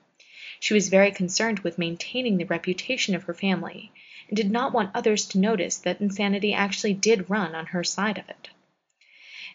She 0.59 0.73
was 0.73 0.89
very 0.89 1.11
concerned 1.11 1.59
with 1.59 1.77
maintaining 1.77 2.37
the 2.37 2.45
reputation 2.45 3.15
of 3.15 3.23
her 3.23 3.33
family, 3.33 3.91
and 4.27 4.37
did 4.37 4.51
not 4.51 4.73
want 4.73 4.91
others 4.93 5.25
to 5.27 5.39
notice 5.39 5.77
that 5.77 6.01
insanity 6.01 6.53
actually 6.53 6.93
did 6.93 7.29
run 7.29 7.55
on 7.55 7.67
her 7.67 7.83
side 7.83 8.17
of 8.17 8.29
it. 8.29 8.49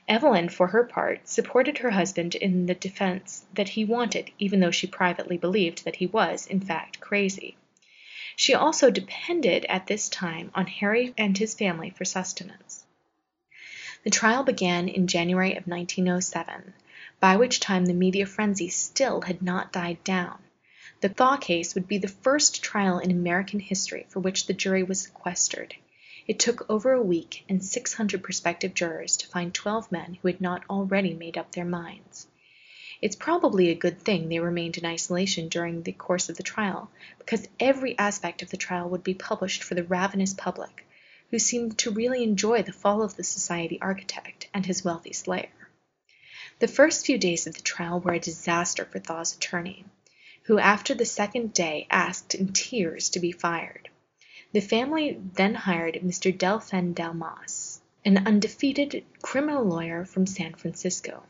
Evelyn, 0.08 0.48
for 0.48 0.68
her 0.68 0.84
part, 0.84 1.28
supported 1.28 1.78
her 1.78 1.90
husband 1.90 2.34
in 2.34 2.64
the 2.64 2.74
defense 2.74 3.44
that 3.54 3.68
he 3.68 3.84
wanted, 3.84 4.30
even 4.38 4.60
though 4.60 4.70
she 4.70 4.86
privately 4.86 5.36
believed 5.36 5.84
that 5.84 5.96
he 5.96 6.06
was, 6.06 6.46
in 6.46 6.60
fact, 6.60 6.98
crazy. 6.98 7.56
She 8.34 8.54
also 8.54 8.90
depended 8.90 9.66
at 9.66 9.86
this 9.86 10.08
time 10.08 10.50
on 10.54 10.66
Harry 10.66 11.12
and 11.18 11.36
his 11.36 11.54
family 11.54 11.90
for 11.90 12.04
sustenance. 12.04 12.86
The 14.04 14.10
trial 14.10 14.44
began 14.44 14.88
in 14.88 15.08
January 15.08 15.56
of 15.56 15.66
1907, 15.66 16.72
by 17.20 17.36
which 17.36 17.60
time 17.60 17.84
the 17.84 17.92
media 17.92 18.24
frenzy 18.24 18.68
still 18.68 19.22
had 19.22 19.42
not 19.42 19.72
died 19.72 20.02
down. 20.04 20.38
The 21.00 21.08
Thaw 21.08 21.36
case 21.36 21.76
would 21.76 21.86
be 21.86 21.98
the 21.98 22.08
first 22.08 22.60
trial 22.60 22.98
in 22.98 23.12
American 23.12 23.60
history 23.60 24.06
for 24.08 24.18
which 24.18 24.46
the 24.46 24.52
jury 24.52 24.82
was 24.82 25.02
sequestered. 25.02 25.76
It 26.26 26.40
took 26.40 26.68
over 26.68 26.92
a 26.92 27.00
week 27.00 27.44
and 27.48 27.64
600 27.64 28.20
prospective 28.20 28.74
jurors 28.74 29.16
to 29.18 29.28
find 29.28 29.54
12 29.54 29.92
men 29.92 30.18
who 30.20 30.26
had 30.26 30.40
not 30.40 30.64
already 30.68 31.14
made 31.14 31.38
up 31.38 31.52
their 31.52 31.64
minds. 31.64 32.26
It's 33.00 33.14
probably 33.14 33.68
a 33.68 33.76
good 33.76 34.00
thing 34.00 34.28
they 34.28 34.40
remained 34.40 34.76
in 34.76 34.84
isolation 34.84 35.48
during 35.48 35.84
the 35.84 35.92
course 35.92 36.28
of 36.28 36.36
the 36.36 36.42
trial, 36.42 36.90
because 37.20 37.46
every 37.60 37.96
aspect 37.96 38.42
of 38.42 38.50
the 38.50 38.56
trial 38.56 38.88
would 38.88 39.04
be 39.04 39.14
published 39.14 39.62
for 39.62 39.76
the 39.76 39.84
ravenous 39.84 40.34
public, 40.34 40.84
who 41.30 41.38
seemed 41.38 41.78
to 41.78 41.92
really 41.92 42.24
enjoy 42.24 42.62
the 42.62 42.72
fall 42.72 43.02
of 43.02 43.14
the 43.14 43.22
society 43.22 43.80
architect 43.80 44.48
and 44.52 44.66
his 44.66 44.84
wealthy 44.84 45.12
slayer. 45.12 45.48
The 46.58 46.66
first 46.66 47.06
few 47.06 47.18
days 47.18 47.46
of 47.46 47.54
the 47.54 47.62
trial 47.62 48.00
were 48.00 48.14
a 48.14 48.18
disaster 48.18 48.84
for 48.84 48.98
Thaw's 48.98 49.36
attorney, 49.36 49.84
who 50.48 50.58
after 50.58 50.94
the 50.94 51.04
second 51.04 51.52
day 51.52 51.86
asked 51.90 52.34
in 52.34 52.50
tears 52.50 53.10
to 53.10 53.20
be 53.20 53.30
fired. 53.30 53.86
The 54.54 54.60
family 54.60 55.20
then 55.34 55.54
hired 55.54 55.96
Mr. 55.96 56.36
Delphin 56.36 56.94
Delmas, 56.94 57.80
an 58.02 58.26
undefeated 58.26 59.04
criminal 59.20 59.62
lawyer 59.62 60.06
from 60.06 60.24
San 60.24 60.54
Francisco. 60.54 61.22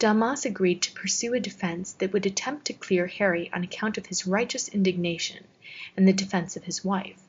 Delmas 0.00 0.44
agreed 0.44 0.82
to 0.82 0.92
pursue 0.92 1.34
a 1.34 1.40
defense 1.40 1.92
that 1.92 2.12
would 2.12 2.26
attempt 2.26 2.64
to 2.64 2.72
clear 2.72 3.06
Harry 3.06 3.48
on 3.52 3.62
account 3.62 3.96
of 3.96 4.06
his 4.06 4.26
righteous 4.26 4.66
indignation 4.66 5.44
and 5.96 6.08
the 6.08 6.12
defense 6.12 6.56
of 6.56 6.64
his 6.64 6.84
wife. 6.84 7.22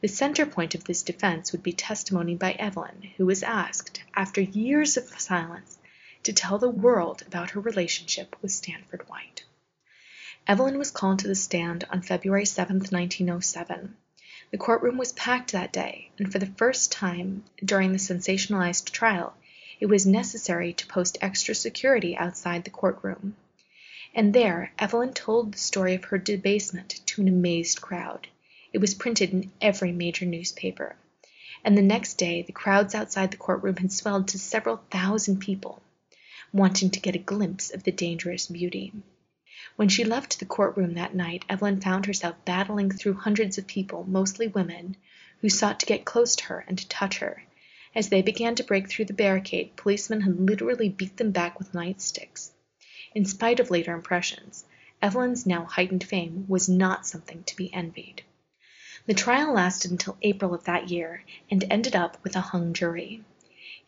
The 0.00 0.08
center 0.08 0.44
point 0.44 0.74
of 0.74 0.82
this 0.82 1.04
defense 1.04 1.52
would 1.52 1.62
be 1.62 1.72
testimony 1.72 2.34
by 2.34 2.54
Evelyn, 2.54 3.12
who 3.16 3.26
was 3.26 3.44
asked, 3.44 4.02
after 4.16 4.40
years 4.40 4.96
of 4.96 5.20
silence, 5.20 5.78
to 6.24 6.32
tell 6.32 6.58
the 6.58 6.68
world 6.68 7.22
about 7.28 7.50
her 7.50 7.60
relationship 7.60 8.34
with 8.42 8.50
Stanford 8.50 9.08
White. 9.08 9.41
Evelyn 10.48 10.76
was 10.76 10.90
called 10.90 11.20
to 11.20 11.28
the 11.28 11.36
stand 11.36 11.84
on 11.88 12.02
February 12.02 12.46
7, 12.46 12.78
1907. 12.78 13.96
The 14.50 14.58
courtroom 14.58 14.98
was 14.98 15.12
packed 15.12 15.52
that 15.52 15.72
day, 15.72 16.10
and 16.18 16.32
for 16.32 16.40
the 16.40 16.52
first 16.56 16.90
time 16.90 17.44
during 17.64 17.92
the 17.92 17.98
sensationalized 17.98 18.90
trial 18.90 19.34
it 19.78 19.86
was 19.86 20.04
necessary 20.04 20.72
to 20.72 20.86
post 20.86 21.16
extra 21.20 21.54
security 21.54 22.16
outside 22.16 22.64
the 22.64 22.70
courtroom. 22.70 23.36
And 24.16 24.34
there 24.34 24.72
Evelyn 24.80 25.12
told 25.12 25.52
the 25.52 25.58
story 25.58 25.94
of 25.94 26.06
her 26.06 26.18
debasement 26.18 27.00
to 27.06 27.22
an 27.22 27.28
amazed 27.28 27.80
crowd. 27.80 28.26
It 28.72 28.78
was 28.78 28.94
printed 28.94 29.32
in 29.32 29.52
every 29.60 29.92
major 29.92 30.26
newspaper. 30.26 30.96
And 31.64 31.78
the 31.78 31.82
next 31.82 32.14
day 32.14 32.42
the 32.42 32.50
crowds 32.50 32.96
outside 32.96 33.30
the 33.30 33.36
courtroom 33.36 33.76
had 33.76 33.92
swelled 33.92 34.26
to 34.28 34.40
several 34.40 34.78
thousand 34.90 35.38
people, 35.38 35.82
wanting 36.52 36.90
to 36.90 37.00
get 37.00 37.14
a 37.14 37.20
glimpse 37.20 37.70
of 37.70 37.84
the 37.84 37.92
dangerous 37.92 38.48
beauty. 38.48 38.92
When 39.76 39.88
she 39.88 40.02
left 40.02 40.40
the 40.40 40.44
courtroom 40.44 40.94
that 40.94 41.14
night 41.14 41.44
Evelyn 41.48 41.80
found 41.80 42.06
herself 42.06 42.34
battling 42.44 42.90
through 42.90 43.14
hundreds 43.14 43.58
of 43.58 43.68
people, 43.68 44.04
mostly 44.08 44.48
women, 44.48 44.96
who 45.40 45.48
sought 45.48 45.78
to 45.78 45.86
get 45.86 46.04
close 46.04 46.34
to 46.34 46.44
her 46.46 46.64
and 46.66 46.76
to 46.78 46.88
touch 46.88 47.18
her. 47.18 47.44
As 47.94 48.08
they 48.08 48.22
began 48.22 48.56
to 48.56 48.64
break 48.64 48.88
through 48.88 49.04
the 49.04 49.12
barricade 49.12 49.76
policemen 49.76 50.22
had 50.22 50.40
literally 50.40 50.88
beat 50.88 51.16
them 51.16 51.30
back 51.30 51.60
with 51.60 51.74
nightsticks. 51.74 52.50
In 53.14 53.24
spite 53.24 53.60
of 53.60 53.70
later 53.70 53.94
impressions, 53.94 54.64
Evelyn's 55.00 55.46
now 55.46 55.64
heightened 55.64 56.02
fame 56.02 56.44
was 56.48 56.68
not 56.68 57.06
something 57.06 57.44
to 57.44 57.54
be 57.54 57.72
envied. 57.72 58.22
The 59.06 59.14
trial 59.14 59.52
lasted 59.52 59.90
until 59.90 60.16
April 60.22 60.54
of 60.54 60.64
that 60.64 60.90
year 60.90 61.22
and 61.50 61.64
ended 61.70 61.94
up 61.94 62.16
with 62.24 62.34
a 62.34 62.40
hung 62.40 62.72
jury. 62.72 63.22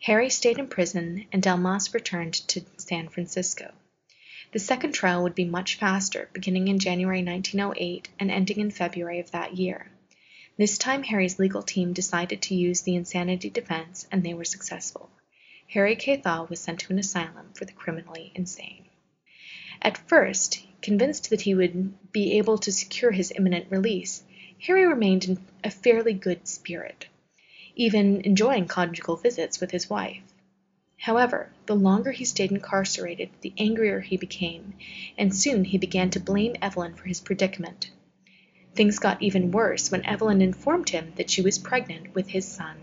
Harry 0.01 0.29
stayed 0.29 0.57
in 0.57 0.67
prison 0.67 1.25
and 1.33 1.41
Delmas 1.41 1.93
returned 1.93 2.33
to 2.47 2.61
San 2.77 3.09
Francisco. 3.09 3.73
The 4.51 4.59
second 4.59 4.93
trial 4.93 5.23
would 5.23 5.35
be 5.35 5.45
much 5.45 5.75
faster, 5.75 6.29
beginning 6.33 6.67
in 6.67 6.79
January 6.79 7.23
1908 7.23 8.09
and 8.19 8.31
ending 8.31 8.59
in 8.59 8.71
February 8.71 9.19
of 9.19 9.31
that 9.31 9.57
year. 9.57 9.91
This 10.57 10.77
time 10.77 11.03
Harry's 11.03 11.39
legal 11.39 11.63
team 11.63 11.91
decided 11.91 12.41
to 12.43 12.55
use 12.55 12.81
the 12.81 12.95
insanity 12.95 13.49
defense 13.49 14.07
and 14.11 14.23
they 14.23 14.33
were 14.33 14.45
successful. 14.45 15.09
Harry 15.67 15.95
K. 15.95 16.15
Thaw 16.15 16.45
was 16.45 16.59
sent 16.59 16.79
to 16.81 16.93
an 16.93 16.99
asylum 16.99 17.51
for 17.53 17.65
the 17.65 17.73
criminally 17.73 18.31
insane. 18.35 18.85
At 19.81 19.97
first, 20.07 20.65
convinced 20.81 21.29
that 21.31 21.41
he 21.41 21.55
would 21.55 22.11
be 22.11 22.37
able 22.37 22.57
to 22.59 22.71
secure 22.71 23.11
his 23.11 23.33
imminent 23.35 23.69
release, 23.69 24.23
Harry 24.59 24.85
remained 24.85 25.25
in 25.25 25.39
a 25.63 25.69
fairly 25.69 26.13
good 26.13 26.47
spirit, 26.47 27.07
even 27.75 28.21
enjoying 28.21 28.67
conjugal 28.67 29.17
visits 29.17 29.59
with 29.59 29.71
his 29.71 29.89
wife. 29.89 30.21
However, 30.97 31.49
the 31.65 31.75
longer 31.75 32.11
he 32.11 32.25
stayed 32.25 32.51
incarcerated 32.51 33.29
the 33.41 33.53
angrier 33.57 33.99
he 33.99 34.17
became, 34.17 34.73
and 35.17 35.35
soon 35.35 35.65
he 35.65 35.77
began 35.77 36.09
to 36.11 36.19
blame 36.19 36.55
Evelyn 36.61 36.95
for 36.95 37.03
his 37.03 37.19
predicament. 37.19 37.91
Things 38.73 38.99
got 38.99 39.21
even 39.21 39.51
worse 39.51 39.91
when 39.91 40.05
Evelyn 40.05 40.41
informed 40.41 40.89
him 40.89 41.13
that 41.15 41.29
she 41.29 41.41
was 41.41 41.57
pregnant 41.59 42.15
with 42.15 42.29
his 42.29 42.47
son. 42.47 42.77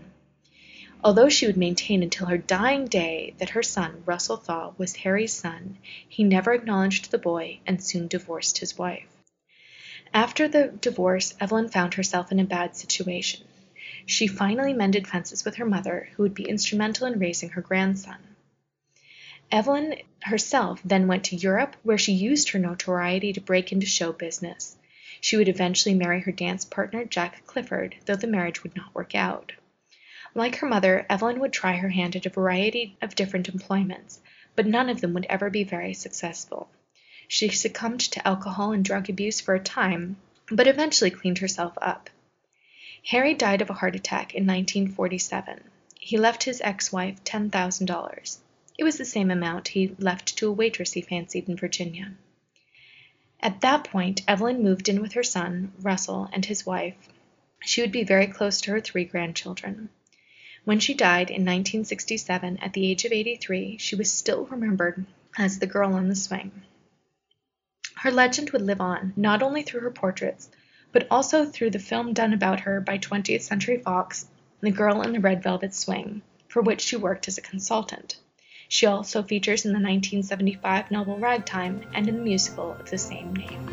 Although 1.03 1.27
she 1.27 1.47
would 1.47 1.57
maintain 1.57 2.01
until 2.01 2.27
her 2.27 2.37
dying 2.37 2.85
day 2.85 3.33
that 3.39 3.49
her 3.49 3.63
son, 3.63 4.03
Russell 4.05 4.37
Thaw, 4.37 4.73
was 4.77 4.95
Harry's 4.97 5.33
son, 5.33 5.77
he 6.07 6.23
never 6.23 6.53
acknowledged 6.53 7.11
the 7.11 7.17
boy 7.17 7.59
and 7.67 7.83
soon 7.83 8.07
divorced 8.07 8.59
his 8.59 8.77
wife. 8.77 9.07
After 10.13 10.47
the 10.47 10.67
divorce 10.67 11.33
Evelyn 11.41 11.67
found 11.67 11.95
herself 11.95 12.31
in 12.31 12.39
a 12.39 12.45
bad 12.45 12.75
situation. 12.75 13.45
She 14.05 14.27
finally 14.27 14.73
mended 14.73 15.07
fences 15.07 15.45
with 15.45 15.55
her 15.55 15.65
mother, 15.65 16.09
who 16.13 16.23
would 16.23 16.33
be 16.33 16.47
instrumental 16.47 17.07
in 17.07 17.19
raising 17.19 17.49
her 17.49 17.61
grandson. 17.61 18.17
Evelyn 19.51 19.95
herself 20.23 20.81
then 20.83 21.07
went 21.07 21.25
to 21.25 21.35
Europe, 21.35 21.75
where 21.83 21.97
she 21.97 22.11
used 22.11 22.49
her 22.49 22.59
notoriety 22.59 23.33
to 23.33 23.41
break 23.41 23.71
into 23.71 23.85
show 23.85 24.11
business. 24.11 24.75
She 25.21 25.37
would 25.37 25.47
eventually 25.47 25.95
marry 25.95 26.21
her 26.21 26.31
dance 26.31 26.65
partner, 26.65 27.05
Jack 27.05 27.45
Clifford, 27.45 27.95
though 28.05 28.15
the 28.15 28.27
marriage 28.27 28.63
would 28.63 28.75
not 28.75 28.93
work 28.93 29.15
out. 29.15 29.53
Like 30.35 30.55
her 30.57 30.67
mother, 30.67 31.05
Evelyn 31.09 31.39
would 31.39 31.53
try 31.53 31.77
her 31.77 31.89
hand 31.89 32.15
at 32.15 32.25
a 32.25 32.29
variety 32.29 32.97
of 33.01 33.15
different 33.15 33.47
employments, 33.47 34.19
but 34.55 34.65
none 34.65 34.89
of 34.89 35.01
them 35.01 35.13
would 35.13 35.27
ever 35.29 35.49
be 35.49 35.63
very 35.63 35.93
successful. 35.93 36.69
She 37.27 37.49
succumbed 37.49 38.01
to 38.01 38.27
alcohol 38.27 38.73
and 38.73 38.83
drug 38.83 39.09
abuse 39.09 39.39
for 39.39 39.55
a 39.55 39.59
time, 39.59 40.17
but 40.51 40.67
eventually 40.67 41.11
cleaned 41.11 41.37
herself 41.37 41.73
up. 41.81 42.09
Harry 43.07 43.33
died 43.33 43.61
of 43.61 43.69
a 43.69 43.73
heart 43.73 43.95
attack 43.95 44.33
in 44.33 44.47
1947. 44.47 45.61
he 45.99 46.17
left 46.17 46.43
his 46.43 46.61
ex-wife 46.61 47.21
$10,000. 47.25 48.37
It 48.77 48.83
was 48.83 48.97
the 48.97 49.05
same 49.05 49.29
amount 49.29 49.67
he 49.69 49.93
left 49.99 50.37
to 50.37 50.47
a 50.47 50.51
waitress 50.51 50.93
he 50.93 51.01
fancied 51.01 51.49
in 51.49 51.57
Virginia. 51.57 52.13
At 53.41 53.59
that 53.59 53.83
point 53.83 54.21
Evelyn 54.25 54.63
moved 54.63 54.87
in 54.87 55.01
with 55.01 55.13
her 55.13 55.23
son, 55.23 55.73
Russell, 55.81 56.29
and 56.31 56.45
his 56.45 56.65
wife. 56.65 56.95
She 57.59 57.81
would 57.81 57.91
be 57.91 58.05
very 58.05 58.27
close 58.27 58.61
to 58.61 58.71
her 58.71 58.79
three 58.79 59.03
grandchildren. 59.03 59.89
When 60.63 60.79
she 60.79 60.93
died 60.93 61.29
in 61.29 61.43
1967 61.43 62.57
at 62.59 62.71
the 62.71 62.89
age 62.89 63.03
of 63.03 63.11
83, 63.11 63.77
she 63.79 63.95
was 63.95 64.13
still 64.13 64.45
remembered 64.45 65.05
as 65.37 65.59
the 65.59 65.67
girl 65.67 65.93
on 65.93 66.07
the 66.07 66.15
swing. 66.15 66.63
Her 67.95 68.11
legend 68.11 68.51
would 68.51 68.61
live 68.61 68.79
on, 68.79 69.11
not 69.17 69.43
only 69.43 69.61
through 69.61 69.81
her 69.81 69.91
portraits, 69.91 70.49
but 70.93 71.07
also 71.09 71.45
through 71.45 71.71
the 71.71 71.79
film 71.79 72.13
done 72.13 72.31
about 72.31 72.61
her 72.61 72.79
by 72.79 72.97
20th 72.97 73.41
Century 73.41 73.79
Fox, 73.79 74.27
The 74.61 74.71
Girl 74.71 75.01
in 75.01 75.11
the 75.11 75.19
Red 75.19 75.43
Velvet 75.43 75.73
Swing, 75.73 76.21
for 76.47 76.61
which 76.61 76.81
she 76.81 76.95
worked 76.95 77.27
as 77.27 77.37
a 77.37 77.41
consultant. 77.41 78.15
She 78.69 78.85
also 78.85 79.23
features 79.23 79.65
in 79.65 79.71
the 79.71 79.79
1975 79.79 80.91
novel 80.91 81.17
Ragtime 81.17 81.81
and 81.93 82.07
in 82.07 82.15
the 82.15 82.21
musical 82.21 82.71
of 82.71 82.89
the 82.89 82.97
same 82.97 83.35
name. 83.35 83.67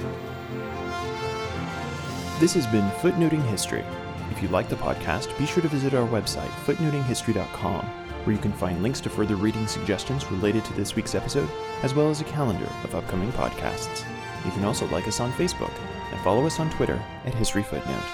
This 2.41 2.55
has 2.55 2.67
been 2.67 2.89
Footnoting 3.03 3.47
History. 3.49 3.85
If 4.31 4.43
you 4.43 4.49
like 4.49 4.71
the 4.71 4.77
podcast, 4.77 5.37
be 5.39 5.45
sure 5.45 5.63
to 5.63 5.69
visit 5.69 5.93
our 5.93 6.09
website, 6.09 6.49
footnotinghistory.com, 6.65 7.85
where 8.25 8.35
you 8.35 8.41
can 8.41 8.53
find 8.53 8.83
links 8.83 9.01
to 9.03 9.11
further 9.11 9.37
reading 9.37 9.67
suggestions 9.67 10.31
related 10.31 10.65
to 10.65 10.73
this 10.73 10.97
week's 10.97 11.15
episode, 11.15 11.49
as 11.83 11.95
well 11.95 12.09
as 12.09 12.23
a 12.23 12.25
calendar 12.25 12.69
of 12.85 12.95
upcoming 12.95 13.31
podcasts. 13.33 14.05
You 14.47 14.51
can 14.53 14.65
also 14.65 14.89
like 14.89 15.07
us 15.07 15.21
on 15.21 15.33
Facebook 15.33 15.73
and 16.11 16.21
follow 16.21 16.47
us 16.47 16.61
on 16.61 16.71
Twitter 16.71 17.01
at 17.25 17.35
History 17.35 17.63
Footnote. 17.63 18.05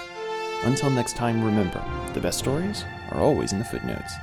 Until 0.63 0.89
next 0.89 1.15
time, 1.15 1.43
remember 1.43 1.83
the 2.13 2.19
best 2.19 2.39
stories 2.39 2.83
are 3.11 3.21
always 3.21 3.53
in 3.53 3.59
the 3.59 3.65
footnotes. 3.65 4.15